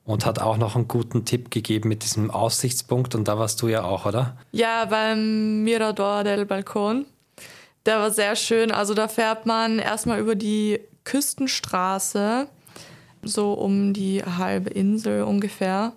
[0.06, 3.68] und hat auch noch einen guten Tipp gegeben mit diesem Aussichtspunkt und da warst du
[3.68, 4.38] ja auch, oder?
[4.52, 7.06] Ja, beim Mirador del Balcón.
[7.86, 8.72] Der war sehr schön.
[8.72, 12.48] Also da fährt man erstmal über die Küstenstraße,
[13.24, 15.93] so um die halbe Insel ungefähr.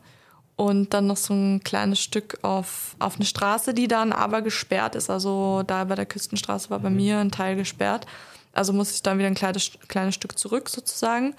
[0.56, 4.94] Und dann noch so ein kleines Stück auf, auf eine Straße, die dann aber gesperrt
[4.94, 5.10] ist.
[5.10, 6.96] Also da bei der Küstenstraße war bei mhm.
[6.96, 8.06] mir ein Teil gesperrt.
[8.52, 11.26] Also muss ich dann wieder ein kleines, kleines Stück zurück sozusagen.
[11.26, 11.34] Mhm.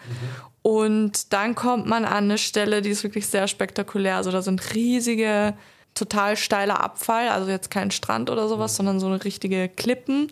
[0.62, 4.18] Und dann kommt man an eine Stelle, die ist wirklich sehr spektakulär.
[4.18, 5.56] Also da sind riesige
[5.98, 8.78] total steiler Abfall, also jetzt kein Strand oder sowas, mhm.
[8.78, 10.28] sondern so eine richtige Klippen.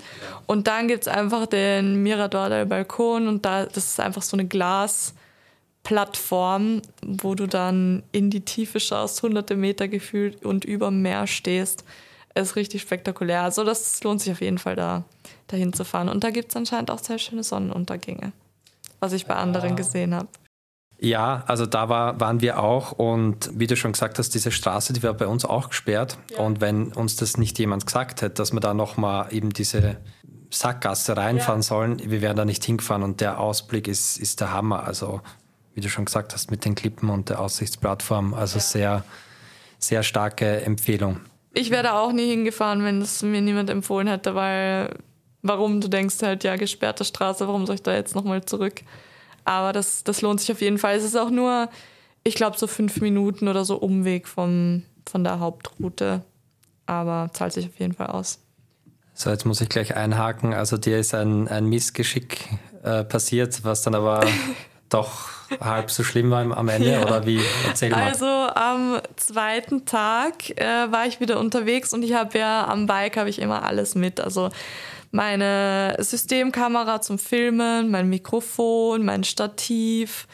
[0.45, 4.38] Und dann gibt es einfach den Mirador del Balcon und da, das ist einfach so
[4.38, 11.01] eine Glasplattform, wo du dann in die Tiefe schaust, hunderte Meter gefühlt und über dem
[11.01, 11.84] Meer stehst.
[12.34, 13.43] Ist richtig spektakulär.
[13.43, 15.04] Also das lohnt sich auf jeden Fall da
[15.47, 16.10] dahin zu fahren.
[16.10, 18.34] Und da gibt es anscheinend auch sehr schöne Sonnenuntergänge,
[18.99, 20.28] was ich bei anderen gesehen habe.
[20.97, 24.93] Ja, also da war, waren wir auch und wie du schon gesagt hast, diese Straße,
[24.93, 26.17] die war bei uns auch gesperrt.
[26.31, 26.39] Ja.
[26.39, 29.97] Und wenn uns das nicht jemand gesagt hätte, dass wir da nochmal eben diese
[30.49, 31.67] Sackgasse reinfahren ja.
[31.67, 34.86] sollen, wir wären da nicht hingefahren und der Ausblick ist, ist der Hammer.
[34.86, 35.21] Also
[35.73, 38.63] wie du schon gesagt hast, mit den Klippen und der Aussichtsplattform, also ja.
[38.63, 39.03] sehr,
[39.77, 41.19] sehr starke Empfehlung.
[41.53, 44.95] Ich wäre da auch nie hingefahren, wenn es mir niemand empfohlen hätte, weil
[45.41, 48.81] warum du denkst halt, ja, gesperrte Straße, warum soll ich da jetzt nochmal zurück?
[49.45, 50.95] Aber das, das lohnt sich auf jeden Fall.
[50.95, 51.69] Es ist auch nur,
[52.23, 56.23] ich glaube, so fünf Minuten oder so Umweg vom, von der Hauptroute.
[56.88, 58.39] Aber zahlt sich auf jeden Fall aus.
[59.13, 60.53] So, jetzt muss ich gleich einhaken.
[60.53, 62.49] Also dir ist ein, ein Missgeschick
[62.84, 64.25] äh, passiert, was dann aber
[64.89, 65.29] doch
[65.60, 67.01] halb so schlimm war am Ende ja.
[67.03, 67.39] oder wie?
[67.67, 68.03] Erzähl mal.
[68.03, 73.17] Also am zweiten Tag äh, war ich wieder unterwegs und ich habe ja am Bike
[73.17, 74.19] habe ich immer alles mit.
[74.19, 74.49] Also
[75.12, 80.27] meine Systemkamera zum Filmen, mein Mikrofon, mein Stativ,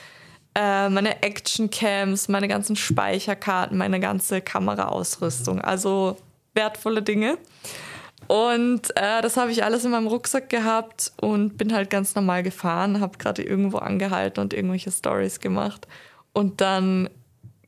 [0.55, 5.61] äh, meine Actioncams, meine ganzen Speicherkarten, meine ganze Kameraausrüstung.
[5.61, 6.17] Also
[6.53, 7.37] wertvolle Dinge.
[8.27, 12.43] Und äh, das habe ich alles in meinem Rucksack gehabt und bin halt ganz normal
[12.43, 15.87] gefahren, habe gerade irgendwo angehalten und irgendwelche Stories gemacht.
[16.33, 17.09] Und dann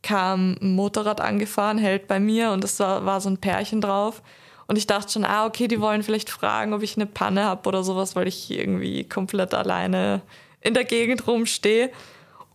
[0.01, 4.21] kam ein Motorrad angefahren, hält bei mir und es war, war so ein Pärchen drauf.
[4.67, 7.67] Und ich dachte schon, ah, okay, die wollen vielleicht fragen, ob ich eine Panne habe
[7.67, 10.21] oder sowas, weil ich irgendwie komplett alleine
[10.61, 11.89] in der Gegend rumstehe.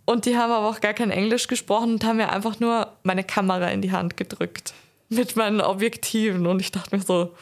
[0.04, 3.24] Und die haben aber auch gar kein Englisch gesprochen und haben mir einfach nur meine
[3.24, 4.72] Kamera in die Hand gedrückt.
[5.10, 6.46] Mit meinen Objektiven.
[6.46, 7.34] Und ich dachte mir so,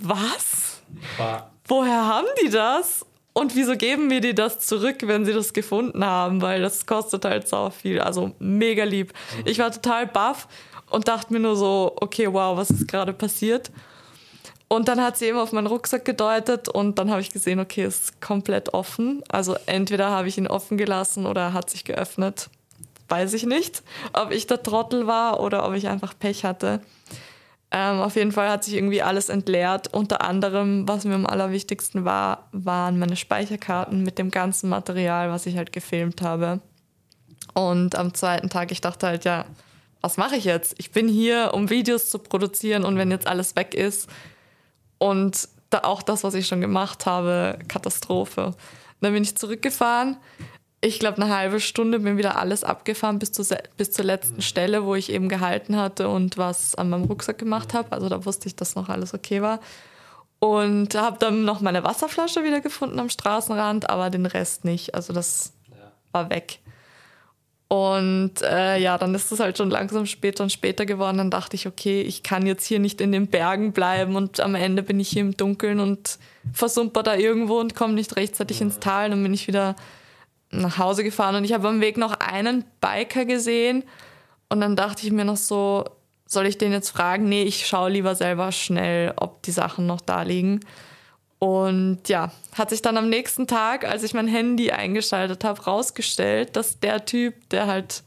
[0.00, 0.82] was?
[1.66, 3.06] Woher haben die das?
[3.32, 6.40] Und wieso geben mir die das zurück, wenn sie das gefunden haben?
[6.40, 8.00] Weil das kostet halt so viel.
[8.00, 9.12] Also mega lieb.
[9.44, 10.46] Ich war total baff
[10.90, 13.72] und dachte mir nur so, okay, wow, was ist gerade passiert?
[14.68, 17.82] Und dann hat sie eben auf meinen Rucksack gedeutet und dann habe ich gesehen, okay,
[17.82, 19.22] es ist komplett offen.
[19.28, 22.48] Also entweder habe ich ihn offen gelassen oder er hat sich geöffnet.
[23.08, 26.80] Weiß ich nicht, ob ich der Trottel war oder ob ich einfach Pech hatte.
[27.76, 29.92] Ähm, auf jeden Fall hat sich irgendwie alles entleert.
[29.92, 35.44] Unter anderem, was mir am allerwichtigsten war, waren meine Speicherkarten mit dem ganzen Material, was
[35.46, 36.60] ich halt gefilmt habe.
[37.52, 39.46] Und am zweiten Tag, ich dachte halt, ja,
[40.00, 40.76] was mache ich jetzt?
[40.78, 44.08] Ich bin hier, um Videos zu produzieren und wenn jetzt alles weg ist
[44.98, 48.54] und da auch das, was ich schon gemacht habe, Katastrophe.
[49.00, 50.16] dann bin ich zurückgefahren.
[50.84, 53.46] Ich glaube, eine halbe Stunde bin wieder alles abgefahren bis zur,
[53.78, 57.72] bis zur letzten Stelle, wo ich eben gehalten hatte und was an meinem Rucksack gemacht
[57.72, 57.90] habe.
[57.92, 59.60] Also da wusste ich, dass noch alles okay war.
[60.40, 64.94] Und habe dann noch meine Wasserflasche wieder gefunden am Straßenrand, aber den Rest nicht.
[64.94, 65.54] Also das
[66.12, 66.58] war weg.
[67.68, 71.16] Und äh, ja, dann ist es halt schon langsam später und später geworden.
[71.16, 74.54] Dann dachte ich, okay, ich kann jetzt hier nicht in den Bergen bleiben und am
[74.54, 76.18] Ende bin ich hier im Dunkeln und
[76.52, 79.08] versumper da irgendwo und komme nicht rechtzeitig ins Tal.
[79.08, 79.76] Dann bin ich wieder
[80.60, 83.84] nach Hause gefahren und ich habe am Weg noch einen Biker gesehen
[84.48, 85.84] und dann dachte ich mir noch so,
[86.26, 87.28] soll ich den jetzt fragen?
[87.28, 90.60] Nee, ich schaue lieber selber schnell, ob die Sachen noch da liegen.
[91.38, 96.56] Und ja, hat sich dann am nächsten Tag, als ich mein Handy eingeschaltet habe, rausgestellt,
[96.56, 98.02] dass der Typ, der halt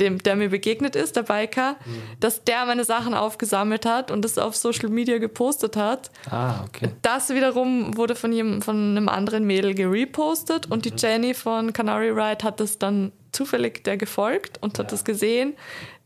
[0.00, 2.02] dem, der mir begegnet ist, der Biker, mhm.
[2.20, 6.10] dass der meine Sachen aufgesammelt hat und das auf Social Media gepostet hat.
[6.30, 6.90] Ah, okay.
[7.02, 10.72] Das wiederum wurde von, jedem, von einem anderen Mädel gerepostet mhm.
[10.72, 10.96] und die mhm.
[10.96, 15.54] Jenny von Canary Ride hat das dann zufällig der gefolgt und hat das gesehen,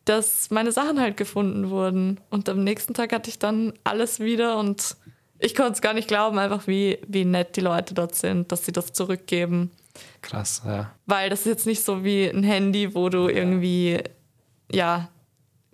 [0.04, 2.20] dass meine Sachen halt gefunden wurden.
[2.30, 4.96] Und am nächsten Tag hatte ich dann alles wieder und
[5.38, 8.64] ich konnte es gar nicht glauben, einfach wie, wie nett die Leute dort sind, dass
[8.64, 9.70] sie das zurückgeben.
[10.22, 10.92] Krass, ja.
[11.06, 14.02] Weil das ist jetzt nicht so wie ein Handy, wo du irgendwie,
[14.70, 15.08] ja,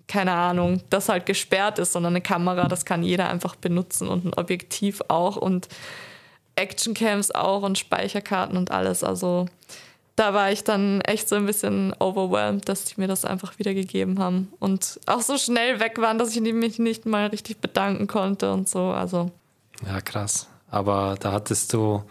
[0.07, 4.25] keine Ahnung, das halt gesperrt ist, sondern eine Kamera, das kann jeder einfach benutzen und
[4.25, 5.67] ein Objektiv auch und
[6.55, 9.03] Actioncams auch und Speicherkarten und alles.
[9.03, 9.47] Also
[10.15, 14.19] da war ich dann echt so ein bisschen overwhelmed, dass die mir das einfach wiedergegeben
[14.19, 18.53] haben und auch so schnell weg waren, dass ich mich nicht mal richtig bedanken konnte
[18.53, 18.89] und so.
[18.89, 19.31] Also
[19.87, 20.47] ja, krass.
[20.69, 22.03] Aber da hattest du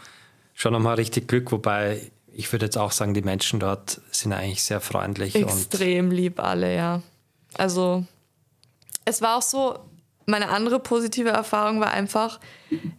[0.54, 4.64] schon nochmal richtig Glück, wobei ich würde jetzt auch sagen, die Menschen dort sind eigentlich
[4.64, 5.34] sehr freundlich.
[5.34, 7.02] Extrem lieb alle, ja.
[7.54, 8.04] Also
[9.04, 9.78] es war auch so,
[10.26, 12.40] meine andere positive Erfahrung war einfach,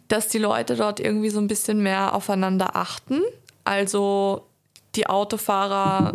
[0.08, 3.22] dass die Leute dort irgendwie so ein bisschen mehr aufeinander achten.
[3.64, 4.46] Also
[4.96, 6.12] die Autofahrer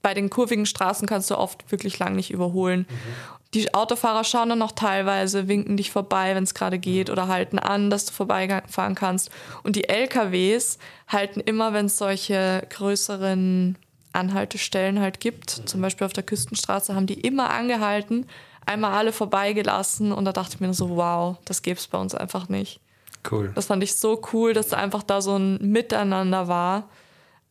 [0.00, 2.86] bei den kurvigen Straßen kannst du oft wirklich lang nicht überholen.
[2.88, 3.37] Mhm.
[3.54, 7.58] Die Autofahrer schauen dann noch teilweise, winken dich vorbei, wenn es gerade geht, oder halten
[7.58, 9.30] an, dass du vorbeifahren kannst.
[9.62, 13.78] Und die LKWs halten immer, wenn es solche größeren
[14.12, 18.26] Anhaltestellen halt gibt, zum Beispiel auf der Küstenstraße, haben die immer angehalten,
[18.66, 22.14] einmal alle vorbeigelassen und da dachte ich mir so, wow, das gäbe es bei uns
[22.14, 22.80] einfach nicht.
[23.30, 23.50] Cool.
[23.54, 26.88] Das fand ich so cool, dass einfach da so ein Miteinander war,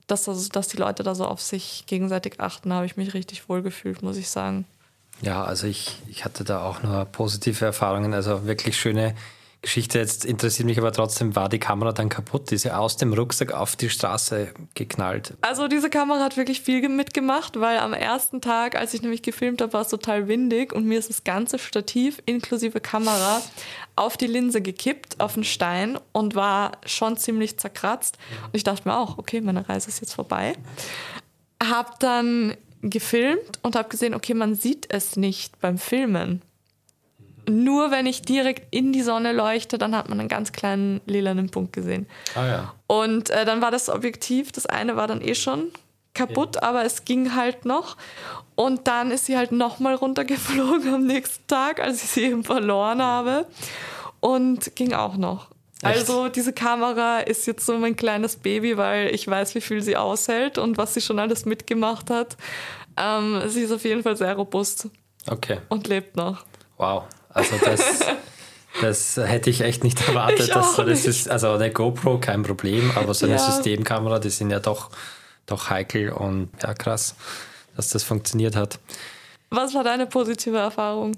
[0.05, 3.49] dass, also, dass die Leute da so auf sich gegenseitig achten, habe ich mich richtig
[3.49, 4.65] wohl gefühlt, muss ich sagen.
[5.21, 9.15] Ja, also ich, ich hatte da auch nur positive Erfahrungen, also wirklich schöne
[9.61, 9.97] Geschichte.
[9.97, 12.51] Jetzt interessiert mich aber trotzdem, war die Kamera dann kaputt?
[12.51, 15.33] Ist sie aus dem Rucksack auf die Straße geknallt?
[15.41, 19.61] Also diese Kamera hat wirklich viel mitgemacht, weil am ersten Tag, als ich nämlich gefilmt
[19.61, 23.41] habe, war es total windig und mir ist das ganze Stativ inklusive Kamera
[23.95, 28.17] auf die Linse gekippt, auf den Stein und war schon ziemlich zerkratzt.
[28.45, 30.53] Und ich dachte mir auch, okay, meine Reise ist jetzt vorbei.
[31.61, 36.41] Hab dann gefilmt und habe gesehen, okay, man sieht es nicht beim Filmen.
[37.49, 41.49] Nur wenn ich direkt in die Sonne leuchte, dann hat man einen ganz kleinen lilanen
[41.49, 42.05] Punkt gesehen.
[42.35, 42.73] Ah ja.
[42.87, 45.71] Und äh, dann war das Objektiv, das eine war dann eh schon
[46.13, 46.63] kaputt, ja.
[46.63, 47.95] aber es ging halt noch.
[48.55, 53.01] Und dann ist sie halt nochmal runtergeflogen am nächsten Tag, als ich sie eben verloren
[53.01, 53.45] habe.
[54.19, 55.47] Und ging auch noch.
[55.83, 59.95] Also diese Kamera ist jetzt so mein kleines Baby, weil ich weiß, wie viel sie
[59.95, 62.35] aushält und was sie schon alles mitgemacht hat.
[62.97, 64.89] Ähm, sie ist auf jeden Fall sehr robust.
[65.29, 65.59] Okay.
[65.69, 66.45] Und lebt noch.
[66.77, 67.03] Wow.
[67.29, 67.99] Also das,
[68.81, 70.55] das hätte ich echt nicht erwartet.
[70.55, 73.39] Dass so das ist, also eine GoPro kein Problem, aber so eine ja.
[73.39, 74.89] Systemkamera, die sind ja doch,
[75.45, 77.15] doch heikel und ja krass,
[77.75, 78.79] dass das funktioniert hat.
[79.51, 81.17] Was war deine positive Erfahrung?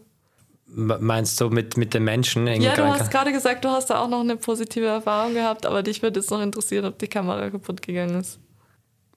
[0.72, 2.46] Meinst du mit, mit den Menschen?
[2.46, 5.82] Ja, du hast gerade gesagt, du hast da auch noch eine positive Erfahrung gehabt, aber
[5.82, 8.40] dich würde jetzt noch interessieren, ob die Kamera kaputt gegangen ist.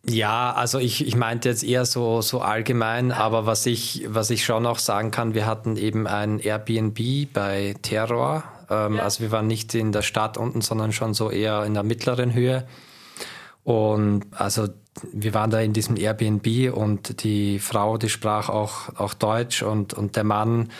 [0.04, 4.44] Ja, also ich, ich meinte jetzt eher so, so allgemein, aber was ich, was ich
[4.44, 8.42] schon noch sagen kann, wir hatten eben ein Airbnb bei Terror.
[8.68, 9.02] Ähm, ja.
[9.02, 12.34] Also wir waren nicht in der Stadt unten, sondern schon so eher in der mittleren
[12.34, 12.66] Höhe.
[13.62, 14.68] Und also
[15.12, 19.94] wir waren da in diesem Airbnb und die Frau, die sprach auch, auch Deutsch und,
[19.94, 20.70] und der Mann,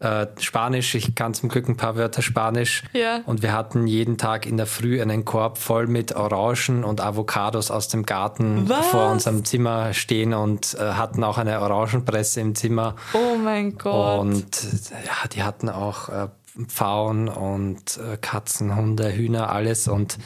[0.00, 0.94] äh, Spanisch.
[0.94, 2.84] Ich kann zum Glück ein paar Wörter Spanisch.
[2.92, 3.20] Ja.
[3.26, 7.70] Und wir hatten jeden Tag in der Früh einen Korb voll mit Orangen und Avocados
[7.70, 8.86] aus dem Garten Was?
[8.86, 12.94] vor unserem Zimmer stehen und äh, hatten auch eine Orangenpresse im Zimmer.
[13.12, 14.20] Oh mein Gott.
[14.20, 16.28] Und ja, die hatten auch äh,
[16.66, 20.18] Pfauen und äh, Katzen, Hunde, Hühner, alles und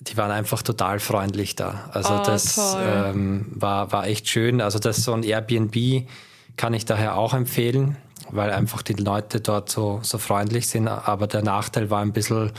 [0.00, 1.88] die waren einfach total freundlich da.
[1.92, 4.60] Also oh, das ähm, war, war echt schön.
[4.60, 6.08] Also das ist so ein Airbnb
[6.56, 7.96] kann ich daher auch empfehlen
[8.30, 10.88] weil einfach die Leute dort so, so freundlich sind.
[10.88, 12.52] Aber der Nachteil war ein bisschen,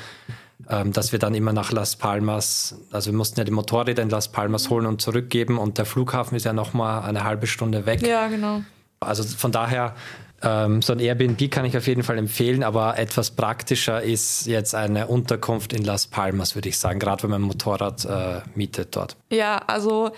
[0.69, 4.09] ähm, dass wir dann immer nach Las Palmas, also wir mussten ja die Motorräder in
[4.09, 8.05] Las Palmas holen und zurückgeben und der Flughafen ist ja nochmal eine halbe Stunde weg.
[8.05, 8.61] Ja, genau.
[8.99, 9.95] Also von daher,
[10.41, 14.75] ähm, so ein Airbnb kann ich auf jeden Fall empfehlen, aber etwas praktischer ist jetzt
[14.75, 18.95] eine Unterkunft in Las Palmas, würde ich sagen, gerade wenn man ein Motorrad äh, mietet
[18.95, 19.15] dort.
[19.29, 20.11] Ja, also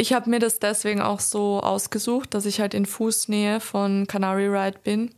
[0.00, 4.46] ich habe mir das deswegen auch so ausgesucht, dass ich halt in Fußnähe von Canary
[4.46, 5.10] Ride bin,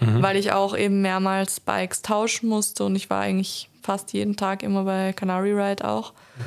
[0.00, 0.22] mhm.
[0.22, 4.62] weil ich auch eben mehrmals Bikes tauschen musste und ich war eigentlich fast jeden Tag
[4.62, 6.14] immer bei Canary Ride auch.
[6.36, 6.44] Mhm.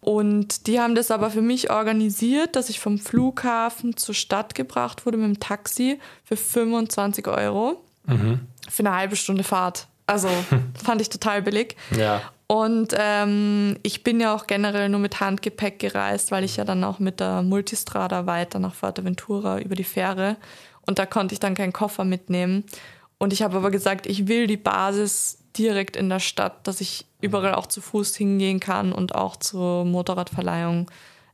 [0.00, 5.06] Und die haben das aber für mich organisiert, dass ich vom Flughafen zur Stadt gebracht
[5.06, 8.40] wurde mit dem Taxi für 25 Euro mhm.
[8.68, 9.86] für eine halbe Stunde Fahrt.
[10.06, 10.28] Also
[10.82, 11.76] fand ich total billig.
[11.96, 12.20] Ja.
[12.50, 16.82] Und ähm, ich bin ja auch generell nur mit Handgepäck gereist, weil ich ja dann
[16.82, 20.38] auch mit der Multistrada weiter nach Fuerteventura über die Fähre
[20.88, 22.64] und da konnte ich dann keinen Koffer mitnehmen.
[23.18, 27.04] Und ich habe aber gesagt, ich will die Basis direkt in der Stadt, dass ich
[27.20, 30.90] überall auch zu Fuß hingehen kann und auch zur Motorradverleihung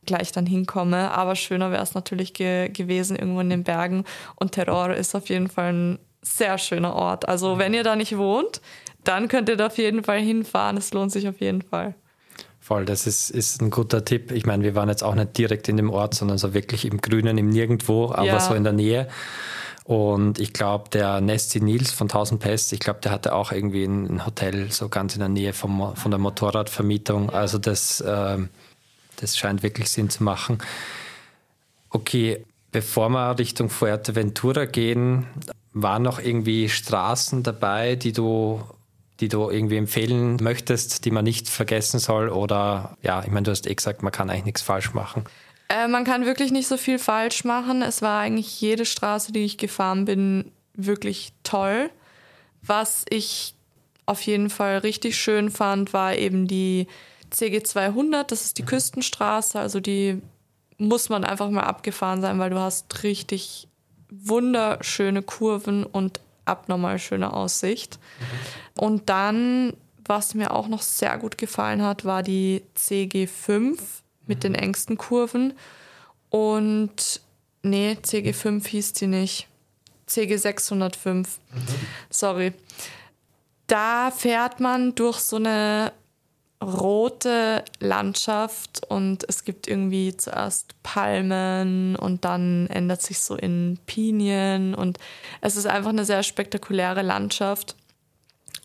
[0.06, 1.12] gleich dann hinkomme.
[1.12, 4.04] Aber schöner wäre es natürlich ge gewesen irgendwo in den Bergen.
[4.34, 7.28] Und Terror ist auf jeden Fall ein sehr schöner Ort.
[7.28, 8.60] Also wenn ihr da nicht wohnt,
[9.04, 10.76] dann könnt ihr da auf jeden Fall hinfahren.
[10.76, 11.94] Es lohnt sich auf jeden Fall.
[12.60, 14.30] Voll, das ist, ist ein guter Tipp.
[14.32, 17.00] Ich meine, wir waren jetzt auch nicht direkt in dem Ort, sondern so wirklich im
[17.00, 18.40] Grünen, im Nirgendwo, aber ja.
[18.40, 19.08] so in der Nähe.
[19.84, 23.84] Und ich glaube, der Nesty Nils von 1000 Pest, ich glaube, der hatte auch irgendwie
[23.84, 27.28] ein, Hotel so ganz in der Nähe vom, von der Motorradvermietung.
[27.28, 28.38] Also das, äh,
[29.16, 30.56] das scheint wirklich Sinn zu machen.
[31.90, 35.26] Okay, bevor wir Richtung Fuerteventura gehen,
[35.74, 38.62] waren noch irgendwie Straßen dabei, die du
[39.20, 42.28] die du irgendwie empfehlen möchtest, die man nicht vergessen soll?
[42.28, 45.24] Oder ja, ich meine, du hast eh gesagt, man kann eigentlich nichts falsch machen.
[45.68, 47.82] Äh, man kann wirklich nicht so viel falsch machen.
[47.82, 51.90] Es war eigentlich jede Straße, die ich gefahren bin, wirklich toll.
[52.62, 53.54] Was ich
[54.06, 56.86] auf jeden Fall richtig schön fand, war eben die
[57.30, 58.30] CG 200.
[58.30, 59.58] Das ist die Küstenstraße.
[59.58, 60.20] Also die
[60.78, 63.68] muss man einfach mal abgefahren sein, weil du hast richtig
[64.10, 67.98] wunderschöne Kurven und abnormal schöne Aussicht.
[68.18, 68.82] Mhm.
[68.82, 69.72] Und dann,
[70.04, 73.78] was mir auch noch sehr gut gefallen hat, war die CG5
[74.26, 74.40] mit mhm.
[74.40, 75.54] den engsten Kurven.
[76.30, 77.20] Und
[77.62, 79.48] nee, CG5 hieß die nicht.
[80.08, 81.14] CG605.
[81.14, 81.26] Mhm.
[82.10, 82.52] Sorry.
[83.66, 85.92] Da fährt man durch so eine
[86.64, 94.74] rote Landschaft und es gibt irgendwie zuerst Palmen und dann ändert sich so in Pinien
[94.74, 94.98] und
[95.40, 97.76] es ist einfach eine sehr spektakuläre Landschaft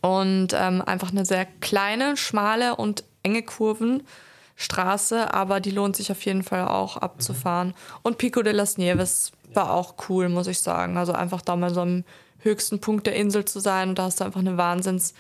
[0.02, 6.24] und ähm, einfach eine sehr kleine, schmale und enge Kurvenstraße, aber die lohnt sich auf
[6.26, 7.74] jeden Fall auch abzufahren.
[8.02, 10.98] Und Pico de las Nieves war auch cool, muss ich sagen.
[10.98, 12.04] Also einfach da mal so am
[12.40, 15.14] höchsten Punkt der Insel zu sein und da hast du einfach eine Wahnsinns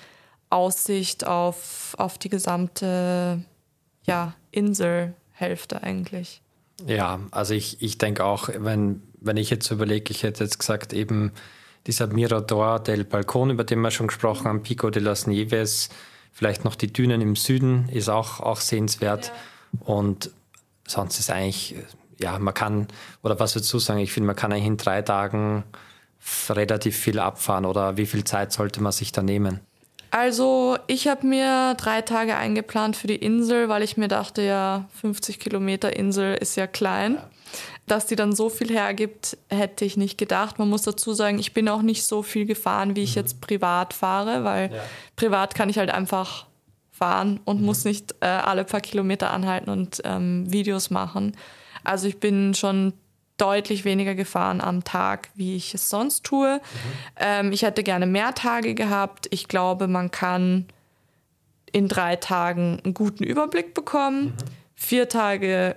[0.49, 3.43] Aussicht auf, auf die gesamte
[4.03, 6.41] ja, Inselhälfte eigentlich.
[6.85, 10.93] Ja, also ich, ich denke auch, wenn, wenn ich jetzt überlege, ich hätte jetzt gesagt,
[10.93, 11.31] eben
[11.87, 15.89] dieser Mirador del Balcón, über den wir schon gesprochen haben, Pico de las Nieves,
[16.31, 19.27] vielleicht noch die Dünen im Süden, ist auch, auch sehenswert.
[19.27, 19.85] Ja.
[19.85, 20.31] Und
[20.87, 21.75] sonst ist eigentlich,
[22.19, 22.87] ja, man kann,
[23.23, 25.63] oder was würdest du sagen, ich finde, man kann eigentlich in drei Tagen
[26.49, 29.59] relativ viel abfahren oder wie viel Zeit sollte man sich da nehmen?
[30.11, 34.85] Also ich habe mir drei Tage eingeplant für die Insel, weil ich mir dachte, ja,
[35.01, 37.15] 50 Kilometer Insel ist ja klein.
[37.15, 37.29] Ja.
[37.87, 40.59] Dass die dann so viel hergibt, hätte ich nicht gedacht.
[40.59, 43.21] Man muss dazu sagen, ich bin auch nicht so viel gefahren, wie ich mhm.
[43.21, 44.79] jetzt privat fahre, weil ja.
[45.15, 46.45] privat kann ich halt einfach
[46.91, 47.65] fahren und mhm.
[47.65, 51.35] muss nicht äh, alle paar Kilometer anhalten und ähm, Videos machen.
[51.83, 52.93] Also ich bin schon
[53.39, 56.57] deutlich weniger gefahren am Tag, wie ich es sonst tue.
[56.57, 56.61] Mhm.
[57.17, 59.27] Ähm, ich hätte gerne mehr Tage gehabt.
[59.31, 60.65] Ich glaube, man kann
[61.71, 64.25] in drei Tagen einen guten Überblick bekommen.
[64.25, 64.33] Mhm.
[64.75, 65.75] Vier Tage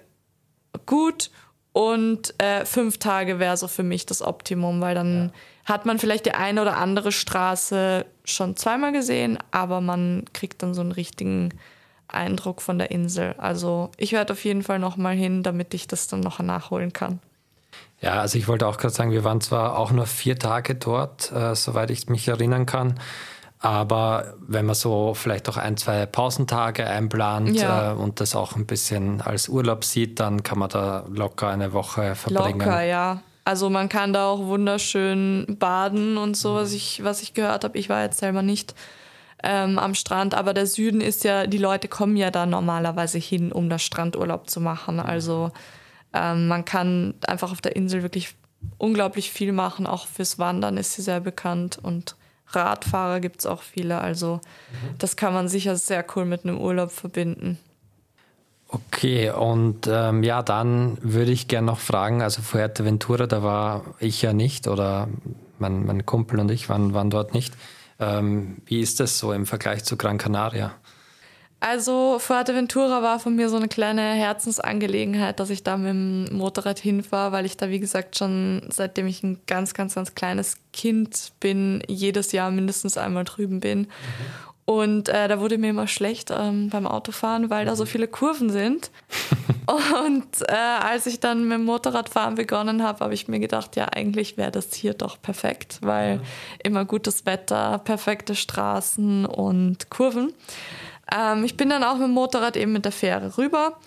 [0.87, 1.31] gut
[1.73, 5.33] und äh, fünf Tage wäre so für mich das Optimum, weil dann
[5.67, 5.75] ja.
[5.75, 10.75] hat man vielleicht die eine oder andere Straße schon zweimal gesehen, aber man kriegt dann
[10.75, 11.51] so einen richtigen
[12.09, 13.35] Eindruck von der Insel.
[13.39, 16.93] Also ich werde auf jeden Fall noch mal hin, damit ich das dann noch nachholen
[16.93, 17.21] kann.
[18.03, 21.31] Ja, also ich wollte auch gerade sagen, wir waren zwar auch nur vier Tage dort,
[21.33, 22.99] äh, soweit ich mich erinnern kann.
[23.61, 27.93] Aber wenn man so vielleicht auch ein, zwei Pausentage einplant ja.
[27.93, 31.73] äh, und das auch ein bisschen als Urlaub sieht, dann kann man da locker eine
[31.73, 32.59] Woche verbringen.
[32.59, 33.23] Locker, ja.
[33.45, 37.79] Also man kann da auch wunderschön baden und so, was ich, was ich gehört habe.
[37.79, 38.75] Ich war jetzt selber nicht
[39.45, 43.53] ähm, am Strand, aber der Süden ist ja, die Leute kommen ja da normalerweise hin,
[43.53, 44.99] um da Strandurlaub zu machen.
[44.99, 45.53] Also
[46.13, 48.35] ähm, man kann einfach auf der Insel wirklich
[48.79, 49.87] unglaublich viel machen.
[49.87, 52.17] Auch fürs Wandern ist sie sehr bekannt und
[52.49, 54.01] Radfahrer gibt es auch viele.
[54.01, 54.99] Also mhm.
[54.99, 57.59] das kann man sicher sehr cool mit einem Urlaub verbinden.
[58.69, 64.23] Okay, und ähm, ja, dann würde ich gerne noch fragen, also Fuerteventura, da war ich
[64.23, 65.09] ja nicht oder
[65.59, 67.55] mein, mein Kumpel und ich waren, waren dort nicht.
[68.01, 70.73] Ähm, wie ist das so im Vergleich zu Gran Canaria?
[71.63, 76.81] Also Fuerteventura war von mir so eine kleine Herzensangelegenheit, dass ich da mit dem Motorrad
[76.81, 81.31] hinfahre, weil ich da, wie gesagt, schon seitdem ich ein ganz, ganz, ganz kleines Kind
[81.39, 83.83] bin, jedes Jahr mindestens einmal drüben bin.
[83.83, 83.87] Mhm.
[84.65, 88.51] Und äh, da wurde mir immer schlecht ähm, beim Autofahren, weil da so viele Kurven
[88.51, 88.91] sind.
[90.07, 93.85] und äh, als ich dann mit dem Motorradfahren begonnen habe, habe ich mir gedacht, ja,
[93.87, 96.21] eigentlich wäre das hier doch perfekt, weil
[96.65, 100.33] immer gutes Wetter, perfekte Straßen und Kurven.
[101.11, 103.79] Ähm, ich bin dann auch mit dem Motorrad eben mit der Fähre rüber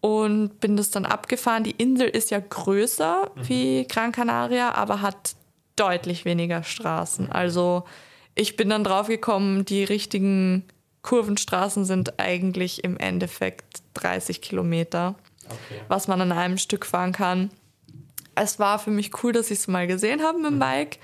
[0.00, 1.64] und bin das dann abgefahren.
[1.64, 3.48] Die Insel ist ja größer mhm.
[3.48, 5.34] wie Gran Canaria, aber hat
[5.76, 7.30] deutlich weniger Straßen.
[7.30, 7.84] Also
[8.34, 10.64] ich bin dann draufgekommen, die richtigen
[11.02, 15.14] Kurvenstraßen sind eigentlich im Endeffekt 30 Kilometer,
[15.46, 15.80] okay.
[15.88, 17.50] was man an einem Stück fahren kann.
[18.34, 20.60] Es war für mich cool, dass ich es mal gesehen habe mit dem mhm.
[20.60, 20.98] Bike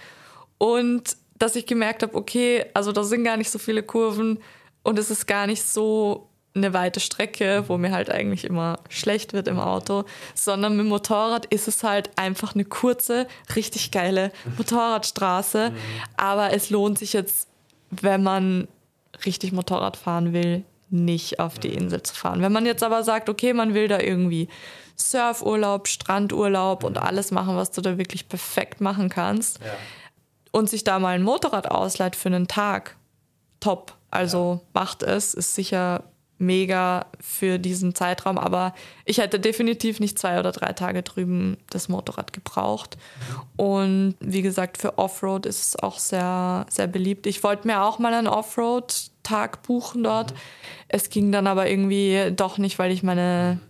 [0.59, 4.39] und dass ich gemerkt habe, okay, also da sind gar nicht so viele Kurven
[4.85, 9.33] und es ist gar nicht so eine weite Strecke, wo mir halt eigentlich immer schlecht
[9.33, 10.05] wird im Auto,
[10.35, 13.27] sondern mit dem Motorrad ist es halt einfach eine kurze,
[13.57, 15.71] richtig geile Motorradstraße.
[15.71, 15.77] Mhm.
[16.17, 17.49] Aber es lohnt sich jetzt,
[17.91, 18.69] wenn man
[19.27, 22.41] richtig Motorrad fahren will, nicht auf die Insel zu fahren.
[22.41, 24.49] Wenn man jetzt aber sagt, okay, man will da irgendwie
[24.97, 29.73] Surfurlaub, Strandurlaub und alles machen, was du da wirklich perfekt machen kannst ja.
[30.53, 32.97] und sich da mal ein Motorrad ausleiht für einen Tag,
[33.59, 33.95] top.
[34.15, 34.69] Also ja.
[34.81, 36.05] macht es, ist sicher
[36.39, 41.89] mega für diesen Zeitraum, aber ich hätte definitiv nicht zwei oder drei Tage drüben das
[41.89, 42.99] Motorrad gebraucht.
[43.57, 47.27] Und wie gesagt, für Offroad ist es auch sehr, sehr beliebt.
[47.27, 50.33] Ich wollte mir auch mal einen Offroad-Tag buchen dort.
[50.33, 50.39] Mhm.
[50.89, 53.61] Es ging dann aber irgendwie doch nicht, weil ich meine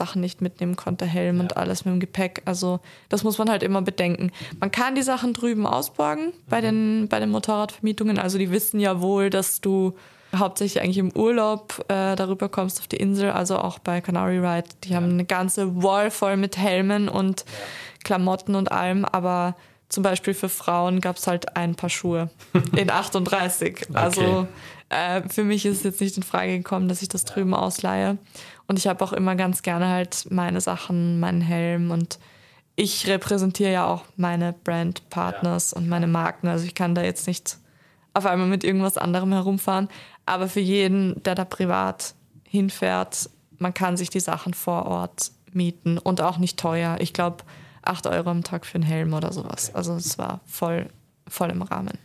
[0.00, 1.42] Sachen nicht mitnehmen konnte, Helm ja.
[1.42, 2.40] und alles mit dem Gepäck.
[2.46, 2.80] Also
[3.10, 4.32] das muss man halt immer bedenken.
[4.58, 6.32] Man kann die Sachen drüben ausborgen mhm.
[6.48, 8.18] bei, den, bei den Motorradvermietungen.
[8.18, 9.94] Also die wissen ja wohl, dass du
[10.34, 14.68] hauptsächlich eigentlich im Urlaub äh, darüber kommst auf die Insel, also auch bei Canary Ride.
[14.84, 14.96] Die ja.
[14.96, 17.46] haben eine ganze Wall voll mit Helmen und ja.
[18.04, 19.54] Klamotten und allem, aber
[19.90, 22.30] zum Beispiel für Frauen gab es halt ein paar Schuhe
[22.76, 23.88] in 38.
[23.90, 23.92] okay.
[23.92, 24.46] Also
[24.88, 28.18] äh, für mich ist es jetzt nicht in Frage gekommen, dass ich das drüben ausleihe.
[28.70, 32.20] Und ich habe auch immer ganz gerne halt meine Sachen, meinen Helm und
[32.76, 35.76] ich repräsentiere ja auch meine Brandpartners ja.
[35.76, 36.46] und meine Marken.
[36.46, 37.58] Also ich kann da jetzt nicht
[38.14, 39.88] auf einmal mit irgendwas anderem herumfahren.
[40.24, 42.14] Aber für jeden, der da privat
[42.44, 46.96] hinfährt, man kann sich die Sachen vor Ort mieten und auch nicht teuer.
[47.00, 47.38] Ich glaube,
[47.82, 49.74] 8 Euro am Tag für einen Helm oder sowas.
[49.74, 50.90] Also es war voll,
[51.26, 51.98] voll im Rahmen.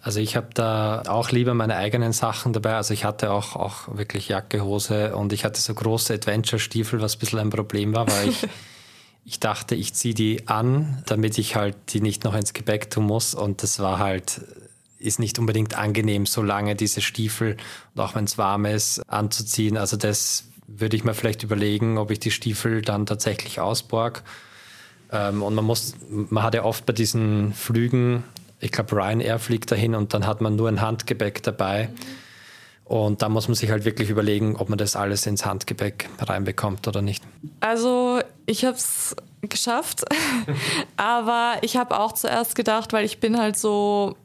[0.00, 2.74] Also ich habe da auch lieber meine eigenen Sachen dabei.
[2.74, 7.16] Also ich hatte auch, auch wirklich Jacke, Hose und ich hatte so große Adventure-Stiefel, was
[7.16, 8.46] ein bisschen ein Problem war, weil ich,
[9.24, 13.04] ich dachte, ich ziehe die an, damit ich halt die nicht noch ins Gepäck tun
[13.04, 13.34] muss.
[13.34, 14.40] Und das war halt
[15.00, 17.56] ist nicht unbedingt angenehm, so lange diese Stiefel
[17.94, 19.76] und auch wenn es warm ist, anzuziehen.
[19.76, 24.22] Also das würde ich mir vielleicht überlegen, ob ich die Stiefel dann tatsächlich ausborg.
[25.10, 28.24] Ähm, und man muss, man hat ja oft bei diesen Flügen,
[28.60, 31.90] ich glaube Ryanair fliegt dahin und dann hat man nur ein Handgepäck dabei.
[32.84, 36.88] Und da muss man sich halt wirklich überlegen, ob man das alles ins Handgepäck reinbekommt
[36.88, 37.22] oder nicht.
[37.60, 40.04] Also ich habe es geschafft,
[40.96, 44.16] aber ich habe auch zuerst gedacht, weil ich bin halt so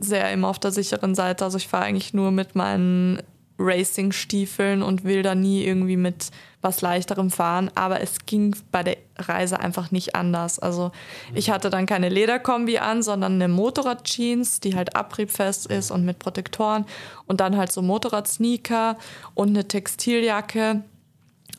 [0.00, 1.44] sehr immer auf der sicheren Seite.
[1.44, 3.22] Also ich fahre eigentlich nur mit meinen
[3.60, 6.30] Racing-Stiefeln und will da nie irgendwie mit
[6.62, 7.70] was leichterem fahren.
[7.74, 10.58] Aber es ging bei der Reise einfach nicht anders.
[10.58, 10.90] Also
[11.34, 16.18] ich hatte dann keine Lederkombi an, sondern eine Motorrad-Jeans, die halt abriebfest ist und mit
[16.18, 16.86] Protektoren.
[17.26, 18.96] Und dann halt so Motorrad-Sneaker
[19.34, 20.82] und eine Textiljacke.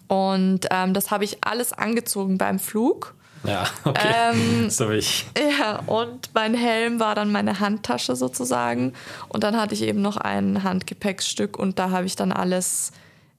[0.08, 3.16] Und ähm, das habe ich alles angezogen beim Flug.
[3.44, 4.14] Ja, okay.
[4.34, 5.26] Ähm, so wie ich.
[5.38, 8.94] Ja, und mein Helm war dann meine Handtasche sozusagen.
[9.30, 12.92] Und dann hatte ich eben noch ein Handgepäckstück und da habe ich dann alles.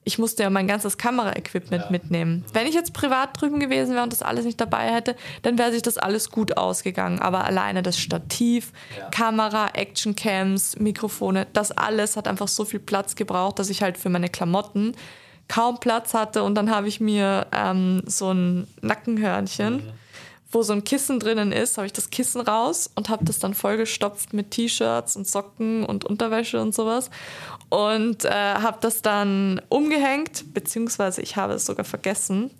[0.05, 1.89] Ich musste ja mein ganzes Kameraequipment ja.
[1.89, 2.43] mitnehmen.
[2.51, 5.71] Wenn ich jetzt privat drüben gewesen wäre und das alles nicht dabei hätte, dann wäre
[5.71, 7.19] sich das alles gut ausgegangen.
[7.19, 9.07] Aber alleine das Stativ, ja.
[9.11, 14.09] Kamera, Actioncams, Mikrofone, das alles hat einfach so viel Platz gebraucht, dass ich halt für
[14.09, 14.93] meine Klamotten
[15.47, 19.89] kaum Platz hatte und dann habe ich mir ähm, so ein Nackenhörnchen, mhm.
[20.51, 23.53] wo so ein Kissen drinnen ist, habe ich das Kissen raus und habe das dann
[23.53, 27.09] vollgestopft mit T-Shirts und Socken und Unterwäsche und sowas
[27.69, 32.51] und äh, habe das dann umgehängt, beziehungsweise ich habe es sogar vergessen.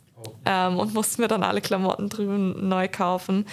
[0.46, 3.46] Ähm, und musste mir dann alle Klamotten drüben neu kaufen.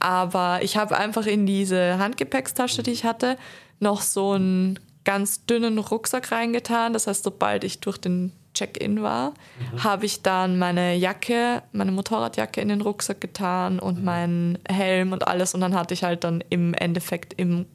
[0.00, 3.38] Aber ich habe einfach in diese Handgepäckstasche, die ich hatte,
[3.78, 6.92] noch so einen ganz dünnen Rucksack reingetan.
[6.92, 9.84] Das heißt, sobald ich durch den Check-in war, mhm.
[9.84, 14.04] habe ich dann meine Jacke, meine Motorradjacke in den Rucksack getan und mhm.
[14.04, 15.54] meinen Helm und alles.
[15.54, 17.66] Und dann hatte ich halt dann im Endeffekt im,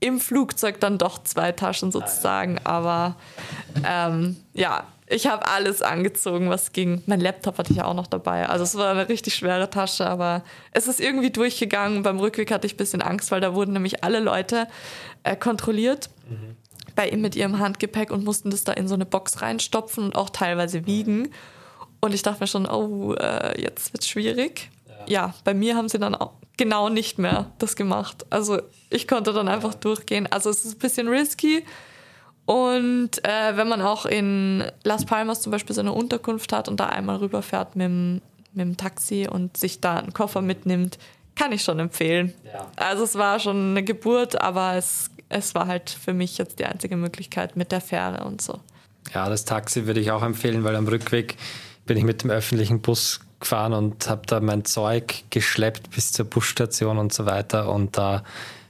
[0.00, 2.58] im Flugzeug dann doch zwei Taschen sozusagen.
[2.64, 3.16] Aber
[3.84, 7.02] ähm, ja, ich habe alles angezogen, was ging.
[7.06, 8.48] Mein Laptop hatte ich auch noch dabei.
[8.48, 12.02] Also es war eine richtig schwere Tasche, aber es ist irgendwie durchgegangen.
[12.02, 14.68] Beim Rückweg hatte ich ein bisschen Angst, weil da wurden nämlich alle Leute
[15.24, 16.08] äh, kontrolliert.
[16.30, 16.56] Mhm.
[16.94, 20.16] Bei ihm mit ihrem Handgepäck und mussten das da in so eine Box reinstopfen und
[20.16, 21.30] auch teilweise wiegen.
[22.00, 24.70] Und ich dachte mir schon, oh, äh, jetzt wird es schwierig.
[24.88, 25.04] Ja.
[25.08, 28.26] ja, bei mir haben sie dann auch genau nicht mehr das gemacht.
[28.30, 30.26] Also ich konnte dann einfach durchgehen.
[30.30, 31.64] Also es ist ein bisschen risky.
[32.44, 36.86] Und äh, wenn man auch in Las Palmas zum Beispiel seine Unterkunft hat und da
[36.86, 38.20] einmal rüberfährt mit dem,
[38.52, 40.98] mit dem Taxi und sich da einen Koffer mitnimmt,
[41.34, 42.34] kann ich schon empfehlen.
[42.44, 42.66] Ja.
[42.76, 46.66] Also es war schon eine Geburt, aber es, es war halt für mich jetzt die
[46.66, 48.60] einzige Möglichkeit mit der Fähre und so.
[49.14, 51.36] Ja, das Taxi würde ich auch empfehlen, weil am Rückweg
[51.86, 56.26] bin ich mit dem öffentlichen Bus gefahren und habe da mein Zeug geschleppt bis zur
[56.26, 58.22] Busstation und so weiter und da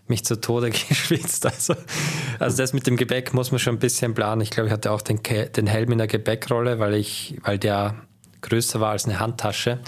[0.09, 1.47] mich zu Tode geschwitzt.
[1.47, 1.75] Also,
[2.39, 4.41] also das mit dem Gebäck muss man schon ein bisschen planen.
[4.41, 7.95] Ich glaube, ich hatte auch den, den Helm in der Gebäckrolle, weil ich, weil der
[8.41, 9.81] größer war als eine Handtasche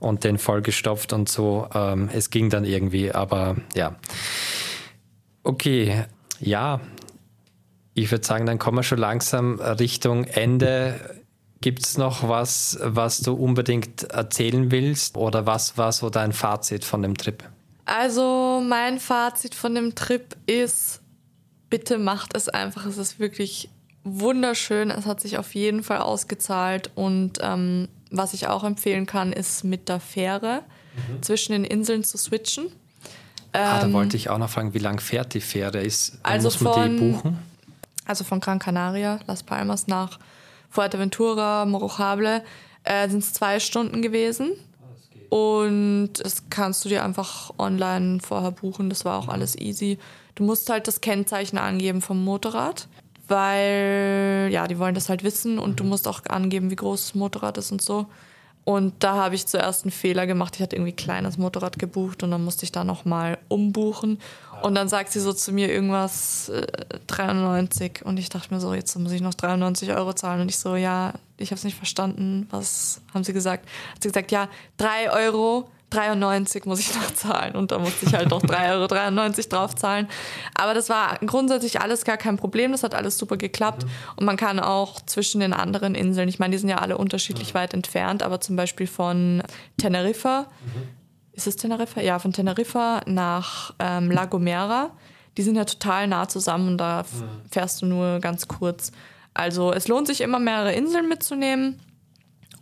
[0.00, 1.68] und den vollgestopft und so.
[1.74, 3.96] Ähm, es ging dann irgendwie, aber ja.
[5.44, 6.04] Okay,
[6.40, 6.80] ja.
[7.94, 11.24] Ich würde sagen, dann kommen wir schon langsam Richtung Ende
[11.64, 16.84] Gibt es noch was, was du unbedingt erzählen willst oder was war so dein Fazit
[16.84, 17.42] von dem Trip?
[17.86, 21.00] Also mein Fazit von dem Trip ist,
[21.70, 22.84] bitte macht es einfach.
[22.84, 23.70] Es ist wirklich
[24.02, 24.90] wunderschön.
[24.90, 26.90] Es hat sich auf jeden Fall ausgezahlt.
[26.96, 30.64] Und ähm, was ich auch empfehlen kann, ist mit der Fähre
[30.96, 31.22] mhm.
[31.22, 32.66] zwischen den Inseln zu switchen.
[33.54, 35.80] Ah, da ähm, wollte ich auch noch fragen, wie lang fährt die Fähre?
[35.80, 37.38] Ist, also muss man von, die buchen?
[38.04, 40.18] Also von Gran Canaria, Las Palmas nach
[40.70, 42.42] Fuerteventura, Morojable,
[42.82, 44.50] äh, sind es zwei Stunden gewesen.
[45.30, 48.88] Und das kannst du dir einfach online vorher buchen.
[48.90, 49.98] Das war auch alles easy.
[50.34, 52.88] Du musst halt das Kennzeichen angeben vom Motorrad,
[53.28, 57.14] weil ja, die wollen das halt wissen und du musst auch angeben, wie groß das
[57.14, 58.06] Motorrad ist und so.
[58.64, 60.56] Und da habe ich zuerst einen Fehler gemacht.
[60.56, 64.18] Ich hatte irgendwie ein kleines Motorrad gebucht und dann musste ich da nochmal umbuchen.
[64.62, 66.66] Und dann sagt sie so zu mir irgendwas äh,
[67.06, 70.40] 93 und ich dachte mir so, jetzt muss ich noch 93 Euro zahlen.
[70.40, 72.48] Und ich so, ja, ich habe es nicht verstanden.
[72.50, 73.68] Was haben sie gesagt?
[73.94, 74.48] Hat sie gesagt, ja,
[74.78, 79.48] 3 Euro 93 muss ich noch zahlen und da musste ich halt noch 3,93 Euro
[79.48, 80.08] drauf zahlen.
[80.54, 83.90] Aber das war grundsätzlich alles gar kein Problem, das hat alles super geklappt mhm.
[84.16, 87.54] und man kann auch zwischen den anderen Inseln, ich meine, die sind ja alle unterschiedlich
[87.54, 87.58] mhm.
[87.58, 89.42] weit entfernt, aber zum Beispiel von
[89.78, 90.88] Teneriffa, mhm.
[91.32, 92.00] ist es Teneriffa?
[92.00, 94.90] Ja, von Teneriffa nach ähm, La Gomera,
[95.36, 97.04] die sind ja total nah zusammen und da
[97.50, 98.92] fährst du nur ganz kurz.
[99.34, 101.80] Also es lohnt sich immer mehrere Inseln mitzunehmen.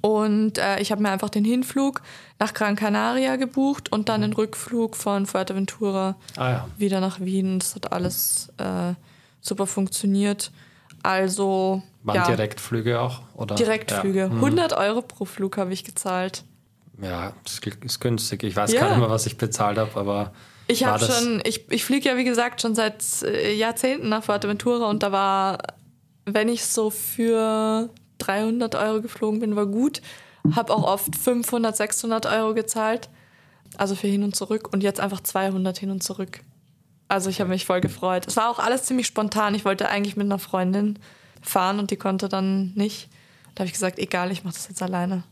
[0.02, 2.02] Und äh, ich habe mir einfach den Hinflug
[2.40, 6.68] nach Gran Canaria gebucht und dann den Rückflug von Fuerteventura ah, ja.
[6.76, 7.60] wieder nach Wien.
[7.60, 8.94] Das hat alles äh,
[9.40, 10.50] super funktioniert.
[11.04, 11.82] Also.
[12.02, 13.20] Waren ja, Direktflüge auch?
[13.34, 13.54] Oder?
[13.54, 14.18] Direktflüge.
[14.18, 14.26] Ja.
[14.26, 14.76] 100 mhm.
[14.76, 16.42] Euro pro Flug habe ich gezahlt.
[17.00, 18.42] Ja, das ist günstig.
[18.42, 20.32] Ich weiß gar nicht mehr, was ich bezahlt habe, aber.
[20.66, 24.88] Ich habe schon, ich, ich fliege ja wie gesagt schon seit äh, Jahrzehnten nach Fuerteventura
[24.88, 25.58] und da war,
[26.24, 27.90] wenn ich so für
[28.26, 30.02] 300 Euro geflogen bin, war gut.
[30.54, 33.08] Habe auch oft 500, 600 Euro gezahlt.
[33.76, 34.68] Also für hin und zurück.
[34.72, 36.40] Und jetzt einfach 200 hin und zurück.
[37.08, 38.26] Also ich habe mich voll gefreut.
[38.26, 39.54] Es war auch alles ziemlich spontan.
[39.54, 40.98] Ich wollte eigentlich mit einer Freundin
[41.42, 43.08] fahren und die konnte dann nicht.
[43.54, 45.24] Da habe ich gesagt, egal, ich mache das jetzt alleine.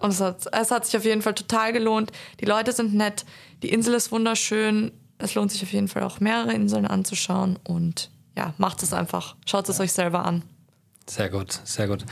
[0.00, 2.12] Und es hat, es hat sich auf jeden Fall total gelohnt.
[2.40, 3.24] Die Leute sind nett,
[3.62, 4.92] die Insel ist wunderschön.
[5.16, 7.58] Es lohnt sich auf jeden Fall auch mehrere Inseln anzuschauen.
[7.64, 9.36] Und ja, macht es einfach.
[9.46, 10.42] Schaut es euch selber an.
[11.06, 12.04] Sehr gut, sehr gut.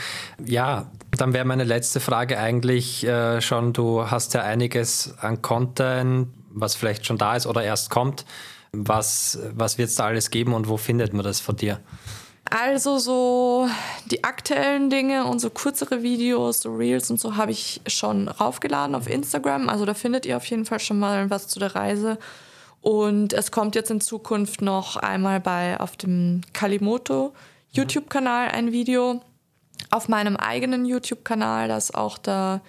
[0.44, 6.28] Ja, dann wäre meine letzte Frage eigentlich äh, schon, du hast ja einiges an Content,
[6.50, 8.26] was vielleicht schon da ist oder erst kommt.
[8.72, 11.80] Was, was wird es da alles geben und wo findet man das von dir?
[12.50, 13.68] Also so
[14.10, 18.94] die aktuellen Dinge und so kürzere Videos, so Reels und so habe ich schon raufgeladen
[18.94, 19.68] auf Instagram.
[19.68, 22.18] Also da findet ihr auf jeden Fall schon mal was zu der Reise.
[22.82, 27.32] Und es kommt jetzt in Zukunft noch einmal bei auf dem Kalimoto
[27.72, 29.20] YouTube-Kanal ein Video.
[29.90, 32.60] Auf meinem eigenen YouTube-Kanal, da ist auch der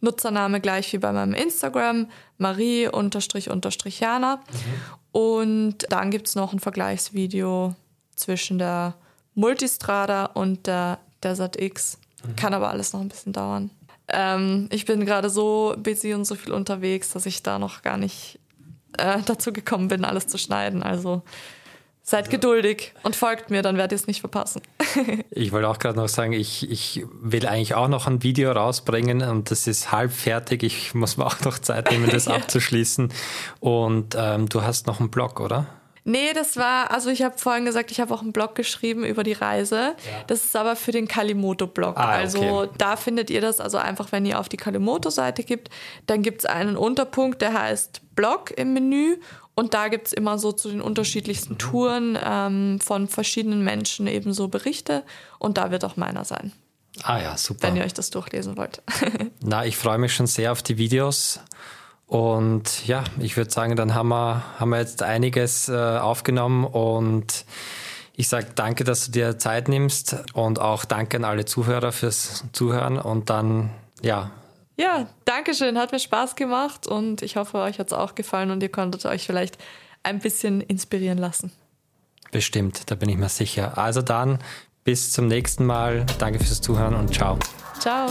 [0.00, 4.36] Nutzername gleich wie bei meinem Instagram, Marie-Jana.
[4.36, 4.42] Mhm.
[5.12, 7.74] Und dann gibt es noch ein Vergleichsvideo
[8.14, 8.96] zwischen der
[9.34, 11.98] Multistrada und der Desert X.
[12.24, 12.36] Mhm.
[12.36, 13.70] Kann aber alles noch ein bisschen dauern.
[14.08, 17.96] Ähm, ich bin gerade so busy und so viel unterwegs, dass ich da noch gar
[17.96, 18.38] nicht
[18.98, 20.82] äh, dazu gekommen bin, alles zu schneiden.
[20.82, 21.22] Also
[22.08, 24.62] Seid geduldig und folgt mir, dann werdet ihr es nicht verpassen.
[25.30, 29.22] ich wollte auch gerade noch sagen, ich, ich will eigentlich auch noch ein Video rausbringen
[29.22, 30.62] und das ist halb fertig.
[30.62, 32.36] Ich muss mir auch noch Zeit nehmen, das ja.
[32.36, 33.12] abzuschließen.
[33.58, 35.66] Und ähm, du hast noch einen Blog, oder?
[36.04, 39.24] Nee, das war, also ich habe vorhin gesagt, ich habe auch einen Blog geschrieben über
[39.24, 39.76] die Reise.
[39.76, 39.94] Ja.
[40.28, 41.96] Das ist aber für den Kalimoto-Blog.
[41.96, 42.70] Ah, also okay.
[42.78, 45.70] da findet ihr das, also einfach, wenn ihr auf die Kalimoto-Seite gibt,
[46.06, 49.16] dann gibt es einen Unterpunkt, der heißt Blog im Menü.
[49.56, 51.58] Und da gibt es immer so zu den unterschiedlichsten mhm.
[51.58, 55.02] Touren ähm, von verschiedenen Menschen ebenso Berichte.
[55.38, 56.52] Und da wird auch meiner sein.
[57.02, 57.68] Ah ja, super.
[57.68, 58.82] Wenn ihr euch das durchlesen wollt.
[59.42, 61.40] Na, ich freue mich schon sehr auf die Videos.
[62.06, 67.44] Und ja, ich würde sagen, dann haben wir, haben wir jetzt einiges äh, aufgenommen und
[68.14, 72.44] ich sage danke, dass du dir Zeit nimmst und auch danke an alle Zuhörer fürs
[72.52, 73.70] Zuhören und dann,
[74.02, 74.30] ja.
[74.76, 78.50] Ja, danke schön, hat mir Spaß gemacht und ich hoffe, euch hat es auch gefallen
[78.50, 79.56] und ihr konntet euch vielleicht
[80.02, 81.50] ein bisschen inspirieren lassen.
[82.30, 83.78] Bestimmt, da bin ich mir sicher.
[83.78, 84.38] Also dann,
[84.84, 86.04] bis zum nächsten Mal.
[86.18, 87.38] Danke fürs Zuhören und ciao.
[87.80, 88.08] Ciao.